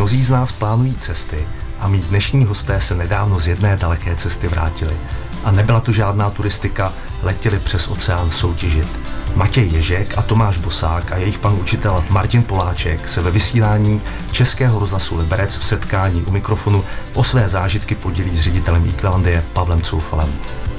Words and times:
mnozí 0.00 0.22
z 0.22 0.30
nás 0.30 0.52
plánují 0.52 0.94
cesty 0.94 1.36
a 1.80 1.88
mý 1.88 1.98
dnešní 1.98 2.44
hosté 2.44 2.80
se 2.80 2.94
nedávno 2.94 3.40
z 3.40 3.48
jedné 3.48 3.76
daleké 3.76 4.16
cesty 4.16 4.48
vrátili. 4.48 4.96
A 5.44 5.50
nebyla 5.50 5.80
to 5.80 5.92
žádná 5.92 6.30
turistika, 6.30 6.92
letěli 7.22 7.58
přes 7.58 7.88
oceán 7.88 8.30
soutěžit. 8.30 8.88
Matěj 9.36 9.68
Ježek 9.68 10.18
a 10.18 10.22
Tomáš 10.22 10.58
Bosák 10.58 11.12
a 11.12 11.16
jejich 11.16 11.38
pan 11.38 11.54
učitel 11.54 12.04
Martin 12.10 12.42
Poláček 12.42 13.08
se 13.08 13.20
ve 13.20 13.30
vysílání 13.30 14.02
Českého 14.32 14.78
rozhlasu 14.78 15.18
Liberec 15.18 15.58
v 15.58 15.64
setkání 15.64 16.22
u 16.22 16.30
mikrofonu 16.30 16.84
o 17.14 17.24
své 17.24 17.48
zážitky 17.48 17.94
podělí 17.94 18.36
s 18.36 18.40
ředitelem 18.40 18.88
Equalandie 18.88 19.44
Pavlem 19.52 19.80
Coufalem. 19.80 20.28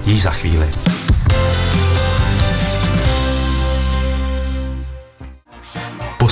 Již 0.05 0.21
za 0.21 0.31
chvíli. 0.31 0.69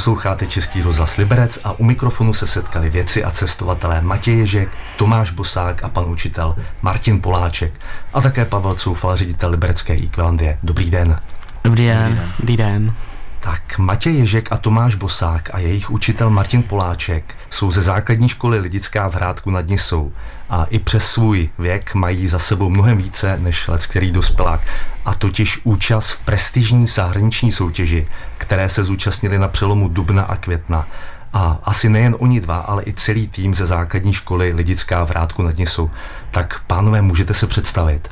Posloucháte 0.09 0.45
Český 0.45 0.81
rozhlas 0.81 1.17
Liberec 1.17 1.59
a 1.63 1.79
u 1.79 1.83
mikrofonu 1.83 2.33
se 2.33 2.47
setkali 2.47 2.89
věci 2.89 3.23
a 3.23 3.31
cestovatelé 3.31 4.01
Matěj 4.01 4.37
Ježek, 4.37 4.69
Tomáš 4.97 5.31
Bosák 5.31 5.83
a 5.83 5.89
pan 5.89 6.05
učitel 6.09 6.55
Martin 6.81 7.21
Poláček 7.21 7.73
a 8.13 8.21
také 8.21 8.45
Pavel 8.45 8.75
Coufal, 8.75 9.15
ředitel 9.15 9.49
Liberecké 9.49 9.93
Equalandie. 9.93 10.59
Dobrý 10.63 10.91
den. 10.91 11.19
Dobrý 11.63 11.87
den. 11.87 12.23
Dobrý 12.39 12.57
den. 12.57 12.93
Tak 13.39 13.77
Matěj 13.77 14.17
Ježek 14.17 14.51
a 14.51 14.57
Tomáš 14.57 14.95
Bosák 14.95 15.49
a 15.53 15.59
jejich 15.59 15.91
učitel 15.91 16.29
Martin 16.29 16.63
Poláček 16.63 17.35
jsou 17.49 17.71
ze 17.71 17.81
základní 17.81 18.29
školy 18.29 18.59
Lidická 18.59 19.09
v 19.09 19.15
Hrádku 19.15 19.51
nad 19.51 19.67
Nisou 19.67 20.11
a 20.49 20.63
i 20.63 20.79
přes 20.79 21.11
svůj 21.11 21.49
věk 21.59 21.93
mají 21.95 22.27
za 22.27 22.39
sebou 22.39 22.69
mnohem 22.69 22.97
více 22.97 23.37
než 23.39 23.67
let 23.67 23.87
který 23.87 24.11
dospělák 24.11 24.61
a 25.05 25.15
totiž 25.15 25.59
účast 25.63 26.09
v 26.11 26.19
prestižní 26.19 26.87
zahraniční 26.87 27.51
soutěži, 27.51 28.07
které 28.37 28.69
se 28.69 28.83
zúčastnili 28.83 29.39
na 29.39 29.47
přelomu 29.47 29.87
dubna 29.87 30.23
a 30.23 30.35
května. 30.35 30.87
A 31.33 31.59
asi 31.63 31.89
nejen 31.89 32.15
oni 32.19 32.41
dva, 32.41 32.57
ale 32.57 32.83
i 32.85 32.93
celý 32.93 33.27
tým 33.27 33.53
ze 33.53 33.65
základní 33.65 34.13
školy 34.13 34.53
Lidická 34.53 35.05
v 35.05 35.09
Hrádku 35.09 35.41
nad 35.41 35.57
Nisou. 35.57 35.89
Tak 36.31 36.61
pánové, 36.67 37.01
můžete 37.01 37.33
se 37.33 37.47
představit? 37.47 38.09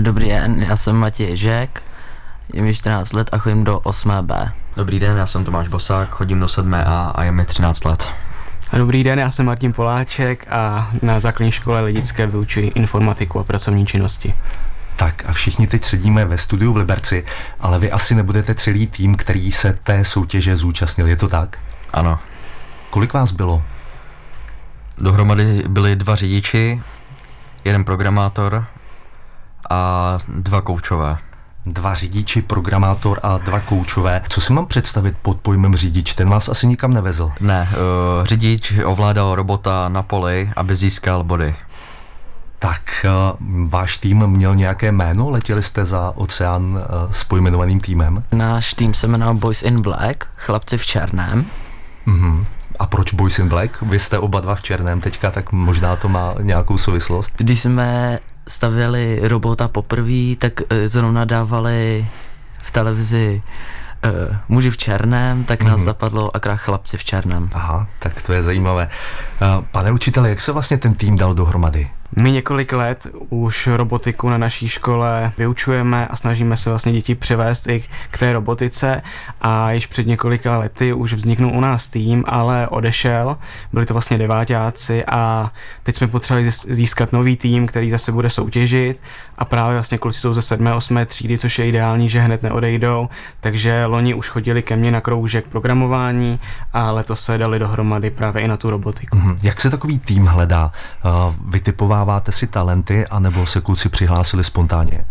Dobrý 0.00 0.28
den, 0.28 0.62
já 0.68 0.76
jsem 0.76 0.96
Matěj 0.96 1.26
Ježek, 1.26 1.82
je 2.52 2.62
mi 2.62 2.74
14 2.74 3.12
let 3.12 3.28
a 3.32 3.38
chodím 3.38 3.64
do 3.64 3.78
8B. 3.78 4.52
Dobrý 4.76 5.00
den, 5.00 5.18
já 5.18 5.26
jsem 5.26 5.44
Tomáš 5.44 5.68
Bosák, 5.68 6.10
chodím 6.10 6.40
do 6.40 6.46
7A 6.46 7.12
a 7.14 7.24
je 7.24 7.32
mi 7.32 7.46
13 7.46 7.84
let. 7.84 8.08
Dobrý 8.72 9.04
den, 9.04 9.18
já 9.18 9.30
jsem 9.30 9.46
Martin 9.46 9.72
Poláček 9.72 10.46
a 10.50 10.90
na 11.02 11.20
základní 11.20 11.52
škole 11.52 11.80
Lidické 11.80 12.26
vyučuji 12.26 12.66
informatiku 12.68 13.40
a 13.40 13.44
pracovní 13.44 13.86
činnosti. 13.86 14.34
Tak 14.96 15.24
a 15.26 15.32
všichni 15.32 15.66
teď 15.66 15.84
sedíme 15.84 16.24
ve 16.24 16.38
studiu 16.38 16.72
v 16.72 16.76
Liberci, 16.76 17.24
ale 17.60 17.78
vy 17.78 17.92
asi 17.92 18.14
nebudete 18.14 18.54
celý 18.54 18.86
tým, 18.86 19.14
který 19.14 19.52
se 19.52 19.78
té 19.82 20.04
soutěže 20.04 20.56
zúčastnil, 20.56 21.06
je 21.06 21.16
to 21.16 21.28
tak? 21.28 21.58
Ano. 21.92 22.18
Kolik 22.90 23.12
vás 23.12 23.32
bylo? 23.32 23.62
Dohromady 24.98 25.64
byli 25.68 25.96
dva 25.96 26.16
řidiči, 26.16 26.82
jeden 27.64 27.84
programátor 27.84 28.66
a 29.70 30.18
dva 30.28 30.60
koučové 30.60 31.18
dva 31.66 31.94
řidiči, 31.94 32.42
programátor 32.42 33.20
a 33.22 33.38
dva 33.38 33.60
koučové. 33.60 34.22
Co 34.28 34.40
si 34.40 34.52
mám 34.52 34.66
představit 34.66 35.16
pod 35.22 35.36
pojmem 35.40 35.76
řidič? 35.76 36.14
Ten 36.14 36.28
vás 36.28 36.48
asi 36.48 36.66
nikam 36.66 36.92
nevezl. 36.92 37.32
Ne, 37.40 37.68
uh, 37.70 38.24
řidič 38.24 38.72
ovládal 38.84 39.34
robota 39.34 39.88
na 39.88 40.02
poli, 40.02 40.50
aby 40.56 40.76
získal 40.76 41.24
body. 41.24 41.56
Tak 42.58 43.06
uh, 43.06 43.68
váš 43.68 43.98
tým 43.98 44.26
měl 44.26 44.54
nějaké 44.54 44.92
jméno? 44.92 45.30
Letěli 45.30 45.62
jste 45.62 45.84
za 45.84 46.12
oceán 46.14 46.62
uh, 46.62 46.80
s 47.10 47.24
pojmenovaným 47.24 47.80
týmem? 47.80 48.24
Náš 48.32 48.74
tým 48.74 48.94
se 48.94 49.06
jmenoval 49.06 49.34
Boys 49.34 49.62
in 49.62 49.82
Black, 49.82 50.24
chlapci 50.36 50.78
v 50.78 50.86
černém. 50.86 51.44
Mm-hmm. 52.06 52.44
A 52.78 52.86
proč 52.86 53.14
Boys 53.14 53.38
in 53.38 53.48
Black? 53.48 53.82
Vy 53.82 53.98
jste 53.98 54.18
oba 54.18 54.40
dva 54.40 54.54
v 54.54 54.62
černém 54.62 55.00
teďka, 55.00 55.30
tak 55.30 55.52
možná 55.52 55.96
to 55.96 56.08
má 56.08 56.34
nějakou 56.40 56.78
souvislost. 56.78 57.32
Když 57.36 57.60
jsme 57.60 58.18
stavěli 58.48 59.20
robota 59.22 59.68
poprvé, 59.68 60.36
tak 60.38 60.60
uh, 60.60 60.66
zrovna 60.86 61.24
dávali 61.24 62.06
v 62.62 62.70
televizi 62.70 63.42
uh, 64.04 64.36
muži 64.48 64.70
v 64.70 64.76
černém, 64.76 65.44
tak 65.44 65.62
nás 65.62 65.80
mm-hmm. 65.80 65.84
zapadlo 65.84 66.36
akrát 66.36 66.56
chlapci 66.56 66.96
v 66.96 67.04
černém. 67.04 67.50
Aha, 67.52 67.86
tak 67.98 68.22
to 68.22 68.32
je 68.32 68.42
zajímavé. 68.42 68.88
Uh, 69.42 69.64
pane 69.72 69.92
učiteli, 69.92 70.28
jak 70.30 70.40
se 70.40 70.52
vlastně 70.52 70.78
ten 70.78 70.94
tým 70.94 71.16
dal 71.16 71.34
dohromady? 71.34 71.90
My 72.16 72.32
několik 72.32 72.72
let 72.72 73.06
už 73.28 73.66
robotiku 73.66 74.28
na 74.28 74.38
naší 74.38 74.68
škole 74.68 75.32
vyučujeme 75.38 76.06
a 76.06 76.16
snažíme 76.16 76.56
se 76.56 76.70
vlastně 76.70 76.92
děti 76.92 77.14
převést 77.14 77.68
i 77.68 77.82
k 78.10 78.18
té 78.18 78.32
robotice 78.32 79.02
a 79.40 79.72
již 79.72 79.86
před 79.86 80.06
několika 80.06 80.58
lety 80.58 80.92
už 80.92 81.12
vzniknul 81.12 81.52
u 81.54 81.60
nás 81.60 81.88
tým, 81.88 82.24
ale 82.26 82.68
odešel, 82.68 83.36
byli 83.72 83.86
to 83.86 83.94
vlastně 83.94 84.18
deváťáci 84.18 85.04
a 85.04 85.50
teď 85.82 85.96
jsme 85.96 86.06
potřebovali 86.06 86.50
získat 86.50 87.12
nový 87.12 87.36
tým, 87.36 87.66
který 87.66 87.90
zase 87.90 88.12
bude 88.12 88.30
soutěžit 88.30 89.02
a 89.38 89.44
právě 89.44 89.76
vlastně 89.76 89.98
kluci 89.98 90.20
jsou 90.20 90.32
ze 90.32 90.42
7. 90.42 90.66
8. 90.66 90.98
třídy, 91.06 91.38
což 91.38 91.58
je 91.58 91.68
ideální, 91.68 92.08
že 92.08 92.20
hned 92.20 92.42
neodejdou, 92.42 93.08
takže 93.40 93.84
loni 93.84 94.14
už 94.14 94.28
chodili 94.28 94.62
ke 94.62 94.76
mně 94.76 94.90
na 94.90 95.00
kroužek 95.00 95.46
programování 95.46 96.40
a 96.72 96.90
letos 96.90 97.20
se 97.20 97.38
dali 97.38 97.58
dohromady 97.58 98.10
právě 98.10 98.42
i 98.42 98.48
na 98.48 98.56
tu 98.56 98.70
robotiku. 98.70 99.16
Mhm. 99.16 99.36
Jak 99.42 99.60
se 99.60 99.70
takový 99.70 99.98
tým 99.98 100.26
hledá? 100.26 100.72
Uh, 101.04 101.34
vyhledáváte 101.96 102.32
si 102.32 102.46
talenty, 102.46 103.06
anebo 103.06 103.46
se 103.46 103.60
kluci 103.60 103.88
přihlásili 103.88 104.44
spontánně? 104.44 105.04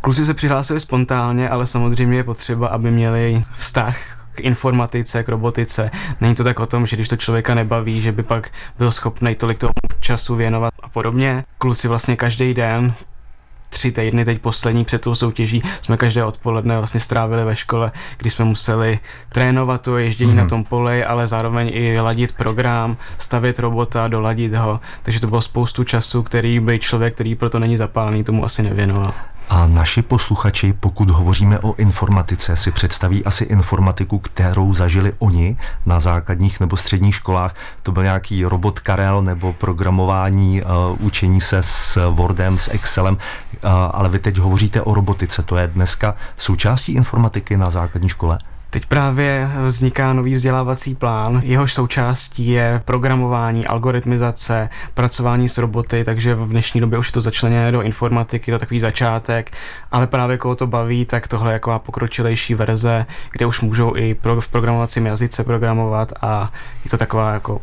Kluci 0.00 0.26
se 0.26 0.34
přihlásili 0.34 0.80
spontánně, 0.80 1.48
ale 1.48 1.66
samozřejmě 1.66 2.16
je 2.16 2.24
potřeba, 2.24 2.68
aby 2.68 2.90
měli 2.90 3.44
vztah 3.56 3.96
k 4.34 4.40
informatice, 4.40 5.22
k 5.22 5.28
robotice. 5.28 5.90
Není 6.20 6.34
to 6.34 6.44
tak 6.44 6.60
o 6.60 6.66
tom, 6.66 6.86
že 6.86 6.96
když 6.96 7.08
to 7.08 7.16
člověka 7.16 7.54
nebaví, 7.54 8.00
že 8.00 8.12
by 8.12 8.22
pak 8.22 8.50
byl 8.78 8.90
schopný 8.90 9.34
tolik 9.34 9.58
tomu 9.58 9.72
času 10.00 10.36
věnovat 10.36 10.72
a 10.82 10.88
podobně. 10.88 11.44
Kluci 11.58 11.88
vlastně 11.88 12.16
každý 12.16 12.54
den 12.54 12.94
tři 13.72 13.92
týdny 13.92 14.24
teď 14.24 14.38
poslední 14.38 14.84
před 14.84 15.00
tou 15.00 15.14
soutěží 15.14 15.62
jsme 15.80 15.96
každé 15.96 16.24
odpoledne 16.24 16.78
vlastně 16.78 17.00
strávili 17.00 17.44
ve 17.44 17.56
škole, 17.56 17.92
kdy 18.18 18.30
jsme 18.30 18.44
museli 18.44 18.98
trénovat 19.32 19.82
to 19.82 19.98
ježdění 19.98 20.32
mm-hmm. 20.32 20.36
na 20.36 20.42
mhm. 20.42 20.50
tom 20.50 20.64
poli, 20.64 21.04
ale 21.04 21.26
zároveň 21.26 21.70
i 21.74 22.00
ladit 22.00 22.32
program, 22.32 22.96
stavět 23.18 23.58
robota, 23.58 24.08
doladit 24.08 24.54
ho, 24.54 24.80
takže 25.02 25.20
to 25.20 25.26
bylo 25.26 25.40
spoustu 25.40 25.84
času, 25.84 26.22
který 26.22 26.60
by 26.60 26.78
člověk, 26.78 27.14
který 27.14 27.34
proto 27.34 27.58
není 27.58 27.76
zapálený, 27.76 28.24
tomu 28.24 28.44
asi 28.44 28.62
nevěnoval. 28.62 29.14
A 29.48 29.66
naši 29.66 30.02
posluchači, 30.02 30.72
pokud 30.72 31.10
hovoříme 31.10 31.58
o 31.58 31.74
informatice, 31.74 32.56
si 32.56 32.70
představí 32.70 33.24
asi 33.24 33.44
informatiku, 33.44 34.18
kterou 34.18 34.74
zažili 34.74 35.12
oni 35.18 35.56
na 35.86 36.00
základních 36.00 36.60
nebo 36.60 36.76
středních 36.76 37.14
školách. 37.14 37.54
To 37.82 37.92
byl 37.92 38.02
nějaký 38.02 38.44
robot 38.44 38.80
Karel 38.80 39.22
nebo 39.22 39.52
programování, 39.52 40.62
uh, 40.62 40.68
učení 41.06 41.40
se 41.40 41.62
s 41.62 42.10
Wordem, 42.10 42.58
s 42.58 42.68
Excelem, 42.68 43.14
uh, 43.14 43.70
ale 43.92 44.08
vy 44.08 44.18
teď 44.18 44.38
hovoříte 44.38 44.82
o 44.82 44.94
robotice. 44.94 45.42
To 45.42 45.56
je 45.56 45.66
dneska 45.66 46.14
součástí 46.36 46.92
informatiky 46.92 47.56
na 47.56 47.70
základní 47.70 48.08
škole? 48.08 48.38
Teď 48.72 48.86
právě 48.86 49.50
vzniká 49.66 50.12
nový 50.12 50.34
vzdělávací 50.34 50.94
plán. 50.94 51.40
Jehož 51.44 51.72
součástí 51.72 52.48
je 52.48 52.82
programování, 52.84 53.66
algoritmizace, 53.66 54.68
pracování 54.94 55.48
s 55.48 55.58
roboty, 55.58 56.04
takže 56.04 56.34
v 56.34 56.48
dnešní 56.48 56.80
době 56.80 56.98
už 56.98 57.08
je 57.08 57.12
to 57.12 57.20
začleněné 57.20 57.72
do 57.72 57.82
informatiky, 57.82 58.52
to 58.52 58.58
takový 58.58 58.80
začátek, 58.80 59.50
ale 59.92 60.06
právě 60.06 60.38
koho 60.38 60.54
to 60.54 60.66
baví, 60.66 61.04
tak 61.04 61.28
tohle 61.28 61.52
je 61.52 61.58
taková 61.58 61.78
pokročilejší 61.78 62.54
verze, 62.54 63.06
kde 63.32 63.46
už 63.46 63.60
můžou 63.60 63.96
i 63.96 64.14
pro, 64.14 64.40
v 64.40 64.48
programovacím 64.48 65.06
jazyce 65.06 65.44
programovat 65.44 66.12
a 66.20 66.52
je 66.84 66.90
to 66.90 66.96
taková 66.96 67.32
jako 67.32 67.60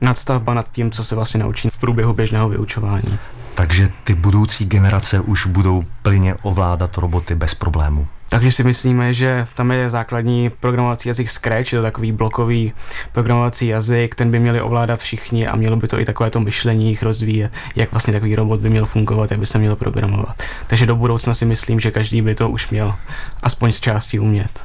nadstavba 0.00 0.54
nad 0.54 0.70
tím, 0.72 0.90
co 0.90 1.04
se 1.04 1.14
vlastně 1.14 1.40
naučí 1.40 1.68
v 1.70 1.78
průběhu 1.78 2.12
běžného 2.12 2.48
vyučování. 2.48 3.18
Takže 3.56 3.88
ty 4.04 4.14
budoucí 4.14 4.64
generace 4.64 5.20
už 5.20 5.46
budou 5.46 5.84
plně 6.02 6.34
ovládat 6.42 6.98
roboty 6.98 7.34
bez 7.34 7.54
problémů. 7.54 8.06
Takže 8.28 8.52
si 8.52 8.64
myslíme, 8.64 9.14
že 9.14 9.46
tam 9.54 9.70
je 9.70 9.90
základní 9.90 10.50
programovací 10.50 11.08
jazyk 11.08 11.30
Scratch, 11.30 11.72
je 11.72 11.78
to 11.78 11.82
takový 11.82 12.12
blokový 12.12 12.72
programovací 13.12 13.66
jazyk, 13.66 14.14
ten 14.14 14.30
by 14.30 14.38
měli 14.38 14.60
ovládat 14.60 15.00
všichni 15.00 15.46
a 15.46 15.56
mělo 15.56 15.76
by 15.76 15.88
to 15.88 16.00
i 16.00 16.04
takové 16.04 16.30
to 16.30 16.40
myšlení 16.40 16.88
jich 16.88 17.02
rozvíjet, 17.02 17.52
jak 17.76 17.90
vlastně 17.90 18.12
takový 18.12 18.36
robot 18.36 18.60
by 18.60 18.70
měl 18.70 18.86
fungovat, 18.86 19.30
jak 19.30 19.40
by 19.40 19.46
se 19.46 19.58
měl 19.58 19.76
programovat. 19.76 20.42
Takže 20.66 20.86
do 20.86 20.96
budoucna 20.96 21.34
si 21.34 21.44
myslím, 21.44 21.80
že 21.80 21.90
každý 21.90 22.22
by 22.22 22.34
to 22.34 22.48
už 22.48 22.70
měl 22.70 22.94
aspoň 23.42 23.72
z 23.72 23.80
části 23.80 24.18
umět. 24.18 24.64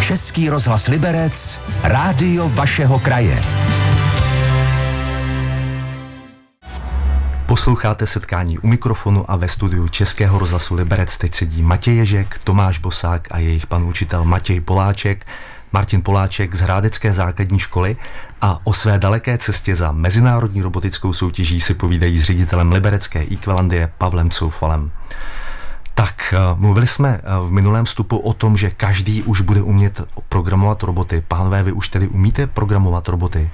Český 0.00 0.50
rozhlas 0.50 0.88
Liberec, 0.88 1.60
rádio 1.82 2.48
vašeho 2.48 2.98
kraje. 2.98 3.63
Posloucháte 7.54 8.06
setkání 8.06 8.58
u 8.58 8.66
mikrofonu 8.66 9.30
a 9.30 9.36
ve 9.36 9.48
studiu 9.48 9.88
Českého 9.88 10.38
rozhlasu 10.38 10.74
Liberec 10.74 11.18
teď 11.18 11.34
sedí 11.34 11.62
Matěj 11.62 11.96
Ježek, 11.96 12.38
Tomáš 12.44 12.78
Bosák 12.78 13.28
a 13.30 13.38
jejich 13.38 13.66
pan 13.66 13.84
učitel 13.84 14.24
Matěj 14.24 14.60
Poláček, 14.60 15.26
Martin 15.72 16.02
Poláček 16.02 16.54
z 16.54 16.60
Hrádecké 16.60 17.12
základní 17.12 17.58
školy 17.58 17.96
a 18.40 18.60
o 18.64 18.72
své 18.72 18.98
daleké 18.98 19.38
cestě 19.38 19.76
za 19.76 19.92
mezinárodní 19.92 20.62
robotickou 20.62 21.12
soutěží 21.12 21.60
si 21.60 21.74
povídají 21.74 22.18
s 22.18 22.24
ředitelem 22.24 22.72
liberecké 22.72 23.26
Equalandie 23.32 23.92
Pavlem 23.98 24.30
Coufalem. 24.30 24.90
Tak, 25.94 26.34
eh, 26.36 26.38
mluvili 26.54 26.86
jsme 26.86 27.20
eh, 27.20 27.22
v 27.42 27.52
minulém 27.52 27.84
vstupu 27.84 28.18
o 28.18 28.32
tom, 28.32 28.56
že 28.56 28.70
každý 28.70 29.22
už 29.22 29.40
bude 29.40 29.62
umět 29.62 30.00
programovat 30.28 30.82
roboty. 30.82 31.24
Pánové, 31.28 31.62
vy 31.62 31.72
už 31.72 31.88
tedy 31.88 32.08
umíte 32.08 32.46
programovat 32.46 33.08
roboty? 33.08 33.50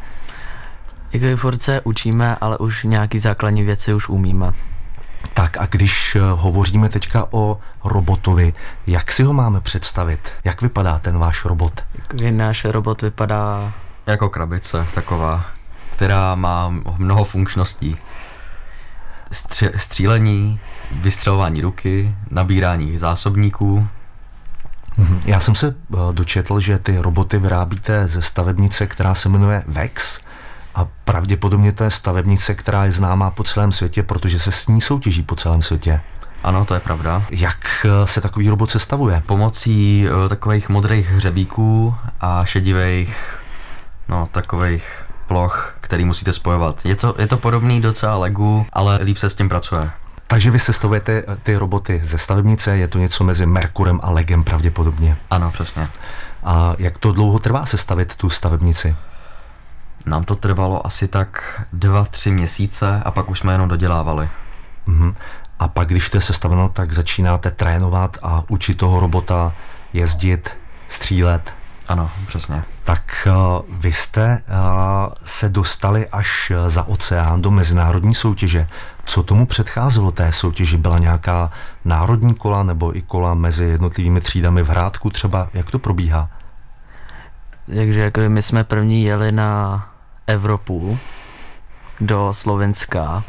Jako 1.12 1.36
furt 1.36 1.62
se 1.62 1.80
učíme, 1.80 2.36
ale 2.40 2.58
už 2.58 2.84
nějaký 2.84 3.18
základní 3.18 3.62
věci 3.62 3.94
už 3.94 4.08
umíme. 4.08 4.52
Tak 5.34 5.56
a 5.60 5.66
když 5.66 6.16
eh, 6.16 6.20
hovoříme 6.20 6.88
teďka 6.88 7.26
o 7.30 7.58
robotovi, 7.84 8.54
jak 8.86 9.12
si 9.12 9.22
ho 9.22 9.32
máme 9.32 9.60
představit? 9.60 10.32
Jak 10.44 10.62
vypadá 10.62 10.98
ten 10.98 11.18
váš 11.18 11.44
robot? 11.44 11.84
Náš 12.30 12.64
robot 12.64 13.02
vypadá... 13.02 13.72
Jako 14.06 14.28
krabice 14.28 14.86
taková, 14.94 15.44
která 15.92 16.34
má 16.34 16.68
mnoho 16.98 17.24
funkčností. 17.24 17.96
Stře- 19.32 19.72
střílení, 19.76 20.60
vystřelování 20.92 21.60
ruky, 21.60 22.14
nabírání 22.30 22.98
zásobníků. 22.98 23.88
Mhm. 24.96 25.20
Já 25.26 25.40
jsem 25.40 25.54
se 25.54 25.74
eh, 25.94 25.96
dočetl, 26.12 26.60
že 26.60 26.78
ty 26.78 26.98
roboty 26.98 27.38
vyrábíte 27.38 28.08
ze 28.08 28.22
stavebnice, 28.22 28.86
která 28.86 29.14
se 29.14 29.28
jmenuje 29.28 29.64
VEX 29.66 30.20
a 30.74 30.86
pravděpodobně 31.04 31.72
to 31.72 31.84
je 31.84 31.90
stavebnice, 31.90 32.54
která 32.54 32.84
je 32.84 32.90
známá 32.90 33.30
po 33.30 33.44
celém 33.44 33.72
světě, 33.72 34.02
protože 34.02 34.38
se 34.38 34.52
s 34.52 34.66
ní 34.66 34.80
soutěží 34.80 35.22
po 35.22 35.36
celém 35.36 35.62
světě. 35.62 36.00
Ano, 36.42 36.64
to 36.64 36.74
je 36.74 36.80
pravda. 36.80 37.22
Jak 37.30 37.86
eh, 37.86 38.06
se 38.06 38.20
takový 38.20 38.48
robot 38.48 38.70
sestavuje? 38.70 39.22
Pomocí 39.26 40.06
uh, 40.08 40.28
takových 40.28 40.68
modrých 40.68 41.10
hřebíků 41.10 41.94
a 42.20 42.44
šedivých, 42.44 43.38
no 44.08 44.28
takových 44.32 45.04
ploch, 45.26 45.76
který 45.80 46.04
musíte 46.04 46.32
spojovat. 46.32 46.86
Je 46.86 46.96
to, 46.96 47.14
je 47.18 47.26
to 47.26 47.36
podobný 47.36 47.80
docela 47.80 48.16
Legu, 48.16 48.66
ale 48.72 48.98
líp 49.02 49.16
se 49.16 49.30
s 49.30 49.34
tím 49.34 49.48
pracuje. 49.48 49.90
Takže 50.26 50.50
vy 50.50 50.58
sestavujete 50.58 51.12
eh, 51.28 51.36
ty 51.42 51.56
roboty 51.56 52.00
ze 52.04 52.18
stavebnice, 52.18 52.76
je 52.76 52.88
to 52.88 52.98
něco 52.98 53.24
mezi 53.24 53.46
Merkurem 53.46 54.00
a 54.02 54.10
Legem 54.10 54.44
pravděpodobně. 54.44 55.16
Ano, 55.30 55.50
přesně. 55.50 55.88
A 56.44 56.74
jak 56.78 56.98
to 56.98 57.12
dlouho 57.12 57.38
trvá 57.38 57.66
sestavit 57.66 58.16
tu 58.16 58.30
stavebnici? 58.30 58.96
Nám 60.06 60.24
to 60.24 60.36
trvalo 60.36 60.86
asi 60.86 61.08
tak 61.08 61.62
dva, 61.72 62.04
tři 62.04 62.30
měsíce 62.30 63.02
a 63.04 63.10
pak 63.10 63.30
už 63.30 63.38
jsme 63.38 63.52
jenom 63.52 63.68
dodělávali. 63.68 64.28
Mhm. 64.86 65.14
A 65.58 65.68
pak, 65.68 65.88
když 65.88 66.10
to 66.10 66.16
je 66.16 66.20
sestaveno, 66.20 66.68
tak 66.68 66.92
začínáte 66.92 67.50
trénovat 67.50 68.18
a 68.22 68.44
učit 68.48 68.74
toho 68.74 69.00
robota 69.00 69.52
jezdit, 69.92 70.50
střílet. 70.88 71.54
Ano, 71.88 72.10
přesně. 72.26 72.62
Tak 72.84 73.28
uh, 73.30 73.76
vy 73.78 73.92
jste 73.92 74.42
uh, 74.48 75.12
se 75.24 75.48
dostali 75.48 76.08
až 76.08 76.52
za 76.66 76.82
oceán 76.88 77.42
do 77.42 77.50
mezinárodní 77.50 78.14
soutěže. 78.14 78.66
Co 79.04 79.22
tomu 79.22 79.46
předcházelo 79.46 80.10
té 80.10 80.32
soutěži? 80.32 80.76
Byla 80.76 80.98
nějaká 80.98 81.50
národní 81.84 82.34
kola 82.34 82.62
nebo 82.62 82.96
i 82.96 83.02
kola 83.02 83.34
mezi 83.34 83.64
jednotlivými 83.64 84.20
třídami 84.20 84.62
v 84.62 84.68
Hrádku 84.68 85.10
třeba? 85.10 85.48
Jak 85.54 85.70
to 85.70 85.78
probíhá? 85.78 86.30
Takže 87.74 88.00
jako 88.00 88.20
my 88.28 88.42
jsme 88.42 88.64
první 88.64 89.04
jeli 89.04 89.32
na 89.32 89.89
Evropu 90.30 90.98
do 92.00 92.28
Slovenska 92.34 93.24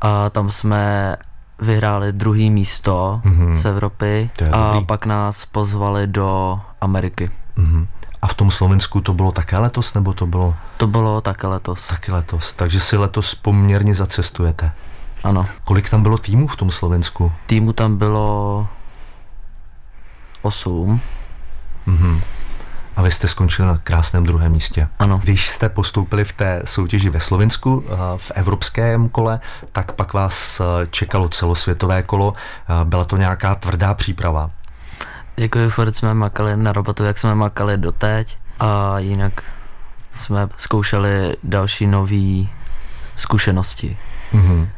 a 0.00 0.30
tam 0.30 0.50
jsme 0.50 1.16
vyhráli 1.58 2.12
druhý 2.12 2.50
místo 2.50 3.20
Mhm. 3.24 3.56
z 3.56 3.64
Evropy 3.64 4.30
a 4.52 4.72
dobrý. 4.72 4.86
pak 4.86 5.06
nás 5.06 5.44
pozvali 5.44 6.06
do 6.06 6.60
Ameriky. 6.80 7.30
Mhm. 7.56 7.86
A 8.22 8.26
v 8.26 8.34
tom 8.34 8.50
Slovensku 8.50 9.00
to 9.00 9.14
bylo 9.14 9.32
také 9.32 9.58
letos, 9.58 9.94
nebo 9.94 10.12
to 10.12 10.26
bylo 10.26 10.54
To 10.76 10.86
bylo 10.86 11.20
také 11.20 11.46
letos. 11.46 11.86
taky 11.86 12.12
letos? 12.12 12.52
Takže 12.52 12.80
si 12.80 12.96
letos 12.96 13.34
poměrně 13.34 13.94
zacestujete. 13.94 14.72
Ano. 15.24 15.46
Kolik 15.64 15.90
tam 15.90 16.02
bylo 16.02 16.18
týmů 16.18 16.46
v 16.46 16.56
tom 16.56 16.70
Slovensku? 16.70 17.32
Týmu 17.46 17.72
tam 17.72 17.96
bylo 17.96 18.68
8. 20.42 21.00
Mhm. 21.86 22.20
A 22.96 23.02
vy 23.02 23.10
jste 23.10 23.28
skončili 23.28 23.68
na 23.68 23.78
krásném 23.78 24.24
druhém 24.24 24.52
místě. 24.52 24.88
Ano. 24.98 25.18
Když 25.18 25.48
jste 25.48 25.68
postoupili 25.68 26.24
v 26.24 26.32
té 26.32 26.62
soutěži 26.64 27.10
ve 27.10 27.20
Slovensku, 27.20 27.84
eh, 27.86 27.96
v 28.16 28.32
evropském 28.34 29.08
kole, 29.08 29.40
tak 29.72 29.92
pak 29.92 30.12
vás 30.12 30.60
eh, 30.60 30.86
čekalo 30.86 31.28
celosvětové 31.28 32.02
kolo. 32.02 32.34
Eh, 32.34 32.84
Byla 32.84 33.04
to 33.04 33.16
nějaká 33.16 33.54
tvrdá 33.54 33.94
příprava. 33.94 34.50
Jako 35.36 35.58
furt 35.68 35.96
jsme 35.96 36.14
makali 36.14 36.56
na 36.56 36.72
robotu, 36.72 37.04
jak 37.04 37.18
jsme 37.18 37.34
makali 37.34 37.78
doteď 37.78 38.38
a 38.60 38.98
jinak 38.98 39.42
jsme 40.18 40.48
zkoušeli 40.56 41.36
další 41.42 41.86
nové 41.86 42.44
zkušenosti. 43.16 43.96
Mhm. 44.32 44.68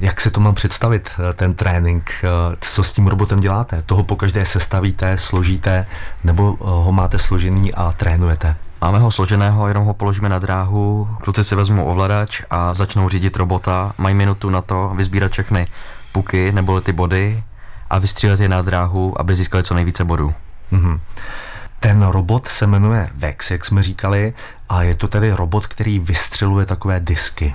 Jak 0.00 0.20
se 0.20 0.30
to 0.30 0.40
mám 0.40 0.54
představit, 0.54 1.10
eh, 1.18 1.32
ten 1.32 1.54
trénink? 1.54 2.10
Eh, 2.24 2.56
Co 2.60 2.84
s 2.84 2.92
tím 2.92 3.06
robotem 3.06 3.40
děláte? 3.40 3.82
Toho 3.86 4.04
po 4.04 4.16
každé 4.16 4.46
sestavíte, 4.46 5.18
složíte, 5.18 5.86
nebo 6.24 6.54
eh, 6.54 6.64
ho 6.64 6.92
máte 6.92 7.18
složený 7.18 7.74
a 7.74 7.92
trénujete? 7.96 8.56
Máme 8.80 8.98
ho 8.98 9.10
složeného, 9.10 9.68
jenom 9.68 9.84
ho 9.84 9.94
položíme 9.94 10.28
na 10.28 10.38
dráhu, 10.38 11.08
kluci 11.22 11.44
si 11.44 11.54
vezmou 11.54 11.84
ovladač 11.84 12.42
a 12.50 12.74
začnou 12.74 13.08
řídit 13.08 13.36
robota, 13.36 13.92
mají 13.98 14.14
minutu 14.14 14.50
na 14.50 14.60
to 14.60 14.92
vyzbírat 14.96 15.32
všechny 15.32 15.66
puky 16.12 16.52
nebo 16.52 16.80
ty 16.80 16.92
body 16.92 17.42
a 17.90 17.98
vystřílet 17.98 18.40
je 18.40 18.48
na 18.48 18.62
dráhu, 18.62 19.20
aby 19.20 19.36
získali 19.36 19.64
co 19.64 19.74
nejvíce 19.74 20.04
bodů. 20.04 20.34
Mhm. 20.70 21.00
Ten 21.80 22.02
robot 22.02 22.48
se 22.48 22.66
jmenuje 22.66 23.08
Vex, 23.14 23.50
jak 23.50 23.64
jsme 23.64 23.82
říkali, 23.82 24.34
a 24.68 24.82
je 24.82 24.94
to 24.94 25.08
tedy 25.08 25.32
robot, 25.32 25.66
který 25.66 25.98
vystřeluje 25.98 26.66
takové 26.66 27.00
disky. 27.00 27.54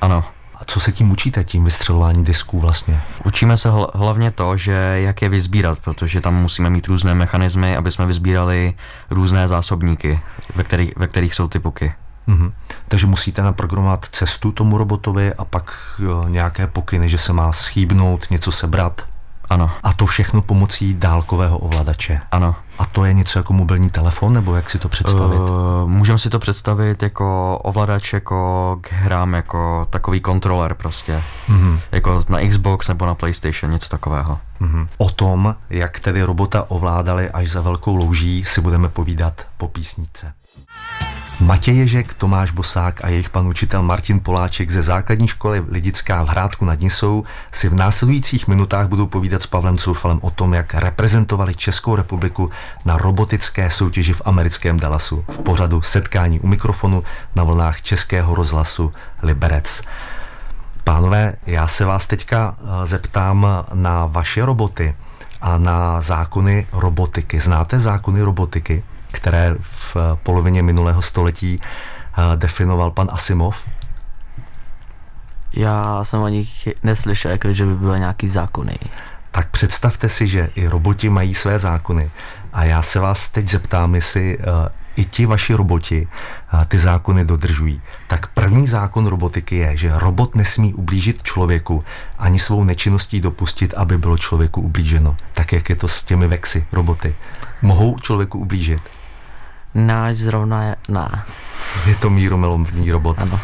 Ano, 0.00 0.24
A 0.60 0.64
co 0.66 0.80
se 0.80 0.92
tím 0.92 1.10
učíte, 1.10 1.44
tím 1.44 1.64
vystřelování 1.64 2.24
disků 2.24 2.60
vlastně? 2.60 3.02
Učíme 3.24 3.56
se 3.56 3.70
hl- 3.70 3.90
hlavně 3.94 4.30
to, 4.30 4.56
že 4.56 4.72
jak 4.94 5.22
je 5.22 5.28
vyzbírat, 5.28 5.78
protože 5.78 6.20
tam 6.20 6.34
musíme 6.34 6.70
mít 6.70 6.86
různé 6.86 7.14
mechanismy, 7.14 7.76
aby 7.76 7.90
jsme 7.90 8.06
vyzbírali 8.06 8.74
různé 9.10 9.48
zásobníky, 9.48 10.20
ve 10.54 10.64
kterých, 10.64 10.92
ve 10.96 11.06
kterých 11.06 11.34
jsou 11.34 11.48
ty 11.48 11.58
puky. 11.58 11.94
Mhm. 12.26 12.52
Takže 12.88 13.06
musíte 13.06 13.42
naprogramovat 13.42 14.06
cestu 14.06 14.52
tomu 14.52 14.78
robotovi 14.78 15.34
a 15.34 15.44
pak 15.44 15.72
jo, 15.98 16.24
nějaké 16.28 16.66
pokyny, 16.66 17.08
že 17.08 17.18
se 17.18 17.32
má 17.32 17.52
schýbnout, 17.52 18.30
něco 18.30 18.52
sebrat. 18.52 19.04
Ano, 19.50 19.70
A 19.82 19.92
to 19.92 20.06
všechno 20.06 20.42
pomocí 20.42 20.94
dálkového 20.94 21.58
ovladače. 21.58 22.20
ano. 22.30 22.54
A 22.78 22.86
to 22.86 23.04
je 23.04 23.12
něco 23.14 23.38
jako 23.38 23.52
mobilní 23.52 23.90
telefon, 23.90 24.32
nebo 24.32 24.54
jak 24.54 24.70
si 24.70 24.78
to 24.78 24.88
představit? 24.88 25.38
Uh, 25.38 25.46
můžeme 25.86 26.18
si 26.18 26.30
to 26.30 26.38
představit 26.38 27.02
jako 27.02 27.58
ovladač, 27.58 28.12
jako 28.12 28.78
k 28.80 28.92
hrám, 28.92 29.34
jako 29.34 29.86
takový 29.90 30.20
kontroler 30.20 30.74
prostě. 30.74 31.22
Mhm. 31.48 31.80
Jako 31.92 32.24
na 32.28 32.38
Xbox 32.48 32.88
nebo 32.88 33.06
na 33.06 33.14
PlayStation, 33.14 33.72
něco 33.72 33.88
takového. 33.88 34.38
Mhm. 34.60 34.88
O 34.98 35.10
tom, 35.10 35.54
jak 35.70 36.00
tedy 36.00 36.22
robota 36.22 36.64
ovládali 36.70 37.30
až 37.30 37.48
za 37.50 37.60
velkou 37.60 37.96
louží, 37.96 38.44
si 38.44 38.60
budeme 38.60 38.88
povídat 38.88 39.46
po 39.58 39.68
písničce. 39.68 40.32
Matěj 41.40 41.76
Ježek, 41.76 42.14
Tomáš 42.14 42.50
Bosák 42.50 43.04
a 43.04 43.08
jejich 43.08 43.30
pan 43.30 43.46
učitel 43.46 43.82
Martin 43.82 44.20
Poláček 44.20 44.70
ze 44.70 44.82
základní 44.82 45.28
školy 45.28 45.64
Lidická 45.68 46.24
v 46.24 46.28
Hrádku 46.28 46.64
nad 46.64 46.80
Nisou 46.80 47.24
si 47.52 47.68
v 47.68 47.74
následujících 47.74 48.48
minutách 48.48 48.88
budou 48.88 49.06
povídat 49.06 49.42
s 49.42 49.46
Pavlem 49.46 49.78
Coufalem 49.78 50.18
o 50.22 50.30
tom, 50.30 50.54
jak 50.54 50.74
reprezentovali 50.74 51.54
Českou 51.54 51.96
republiku 51.96 52.50
na 52.84 52.96
robotické 52.96 53.70
soutěži 53.70 54.12
v 54.12 54.22
americkém 54.24 54.80
Dallasu 54.80 55.24
v 55.28 55.38
pořadu 55.38 55.82
setkání 55.82 56.40
u 56.40 56.46
mikrofonu 56.46 57.02
na 57.34 57.44
vlnách 57.44 57.82
Českého 57.82 58.34
rozhlasu 58.34 58.92
Liberec. 59.22 59.82
Pánové, 60.84 61.34
já 61.46 61.66
se 61.66 61.84
vás 61.84 62.06
teďka 62.06 62.56
eh, 62.58 62.86
zeptám 62.86 63.46
na 63.74 64.06
vaše 64.06 64.44
roboty 64.44 64.94
a 65.40 65.58
na 65.58 66.00
zákony 66.00 66.66
robotiky. 66.72 67.40
Znáte 67.40 67.80
zákony 67.80 68.22
robotiky, 68.22 68.82
které 69.12 69.54
v 69.60 69.96
eh, 69.96 70.00
polovině 70.22 70.62
minulého 70.62 71.02
století 71.02 71.60
eh, 71.62 72.36
definoval 72.36 72.90
pan 72.90 73.08
Asimov? 73.12 73.66
Já 75.52 76.04
jsem 76.04 76.20
o 76.20 76.28
nich 76.28 76.68
neslyšel, 76.82 77.30
jako, 77.30 77.52
že 77.52 77.66
by 77.66 77.74
byly 77.74 77.98
nějaký 77.98 78.28
zákony. 78.28 78.78
Tak 79.30 79.50
představte 79.50 80.08
si, 80.08 80.28
že 80.28 80.50
i 80.54 80.68
roboti 80.68 81.08
mají 81.08 81.34
své 81.34 81.58
zákony. 81.58 82.10
A 82.52 82.64
já 82.64 82.82
se 82.82 83.00
vás 83.00 83.28
teď 83.28 83.48
zeptám, 83.48 83.94
jestli 83.94 84.38
uh, 84.38 84.44
i 84.96 85.04
ti 85.04 85.26
vaši 85.26 85.54
roboti 85.54 86.08
uh, 86.54 86.64
ty 86.64 86.78
zákony 86.78 87.24
dodržují. 87.24 87.82
Tak 88.06 88.26
první 88.26 88.66
zákon 88.66 89.06
robotiky 89.06 89.56
je, 89.56 89.76
že 89.76 89.98
robot 89.98 90.34
nesmí 90.34 90.74
ublížit 90.74 91.22
člověku 91.22 91.84
ani 92.18 92.38
svou 92.38 92.64
nečinností 92.64 93.20
dopustit, 93.20 93.74
aby 93.74 93.98
bylo 93.98 94.18
člověku 94.18 94.60
ublíženo. 94.60 95.16
Tak 95.34 95.52
jak 95.52 95.70
je 95.70 95.76
to 95.76 95.88
s 95.88 96.02
těmi 96.02 96.26
vexy 96.26 96.66
roboty? 96.72 97.14
Mohou 97.62 97.98
člověku 97.98 98.38
ublížit? 98.38 98.80
Náš 99.74 100.14
zrovna 100.14 100.62
je... 100.62 100.76
Ne. 100.88 101.22
Je 101.86 101.94
to 101.94 102.10
míromilovný 102.10 102.92
robot. 102.92 103.18
Ano. 103.18 103.40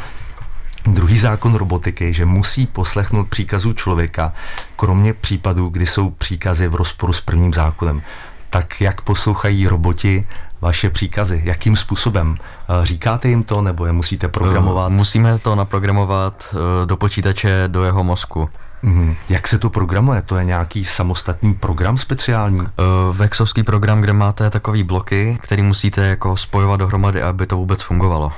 Druhý 0.87 1.19
zákon 1.19 1.55
robotiky 1.55 2.05
je, 2.05 2.13
že 2.13 2.25
musí 2.25 2.67
poslechnout 2.67 3.29
příkazů 3.29 3.73
člověka, 3.73 4.33
kromě 4.77 5.15
případů, 5.15 5.69
kdy 5.69 5.87
jsou 5.87 6.11
příkazy 6.11 6.69
v 6.69 6.75
rozporu 6.75 7.13
s 7.13 7.21
prvním 7.21 7.55
zákonem. 7.55 8.03
Tak 8.51 8.81
jak 8.81 9.01
poslouchají 9.01 9.69
roboti 9.69 10.27
vaše 10.61 10.91
příkazy? 10.91 11.43
Jakým 11.45 11.77
způsobem? 11.77 12.37
Eh, 12.39 12.87
Říkáte 12.87 13.29
jim 13.29 13.45
to, 13.45 13.63
nebo 13.63 13.87
je 13.87 13.93
musíte 13.93 14.29
programovat? 14.29 14.89
Uh, 14.89 14.97
musíme 14.97 15.39
to 15.39 15.55
naprogramovat 15.55 16.55
uh, 16.55 16.87
do 16.87 16.97
počítače, 16.97 17.65
do 17.67 17.85
jeho 17.85 18.05
mozku. 18.05 18.49
Mm. 18.83 19.15
Jak 19.29 19.49
se 19.49 19.59
to 19.59 19.71
programuje? 19.71 20.23
To 20.23 20.37
je 20.39 20.45
nějaký 20.45 20.85
samostatný 20.85 21.55
program 21.55 21.97
speciální? 21.97 22.61
Uh, 22.61 22.67
Vexovský 23.17 23.63
program, 23.63 24.01
kde 24.01 24.13
máte 24.13 24.51
takový 24.51 24.83
bloky, 24.83 25.39
který 25.43 25.63
musíte 25.63 26.07
jako 26.07 26.37
spojovat 26.37 26.77
dohromady, 26.77 27.23
aby 27.23 27.47
to 27.47 27.57
vůbec 27.57 27.83
fungovalo. 27.83 28.33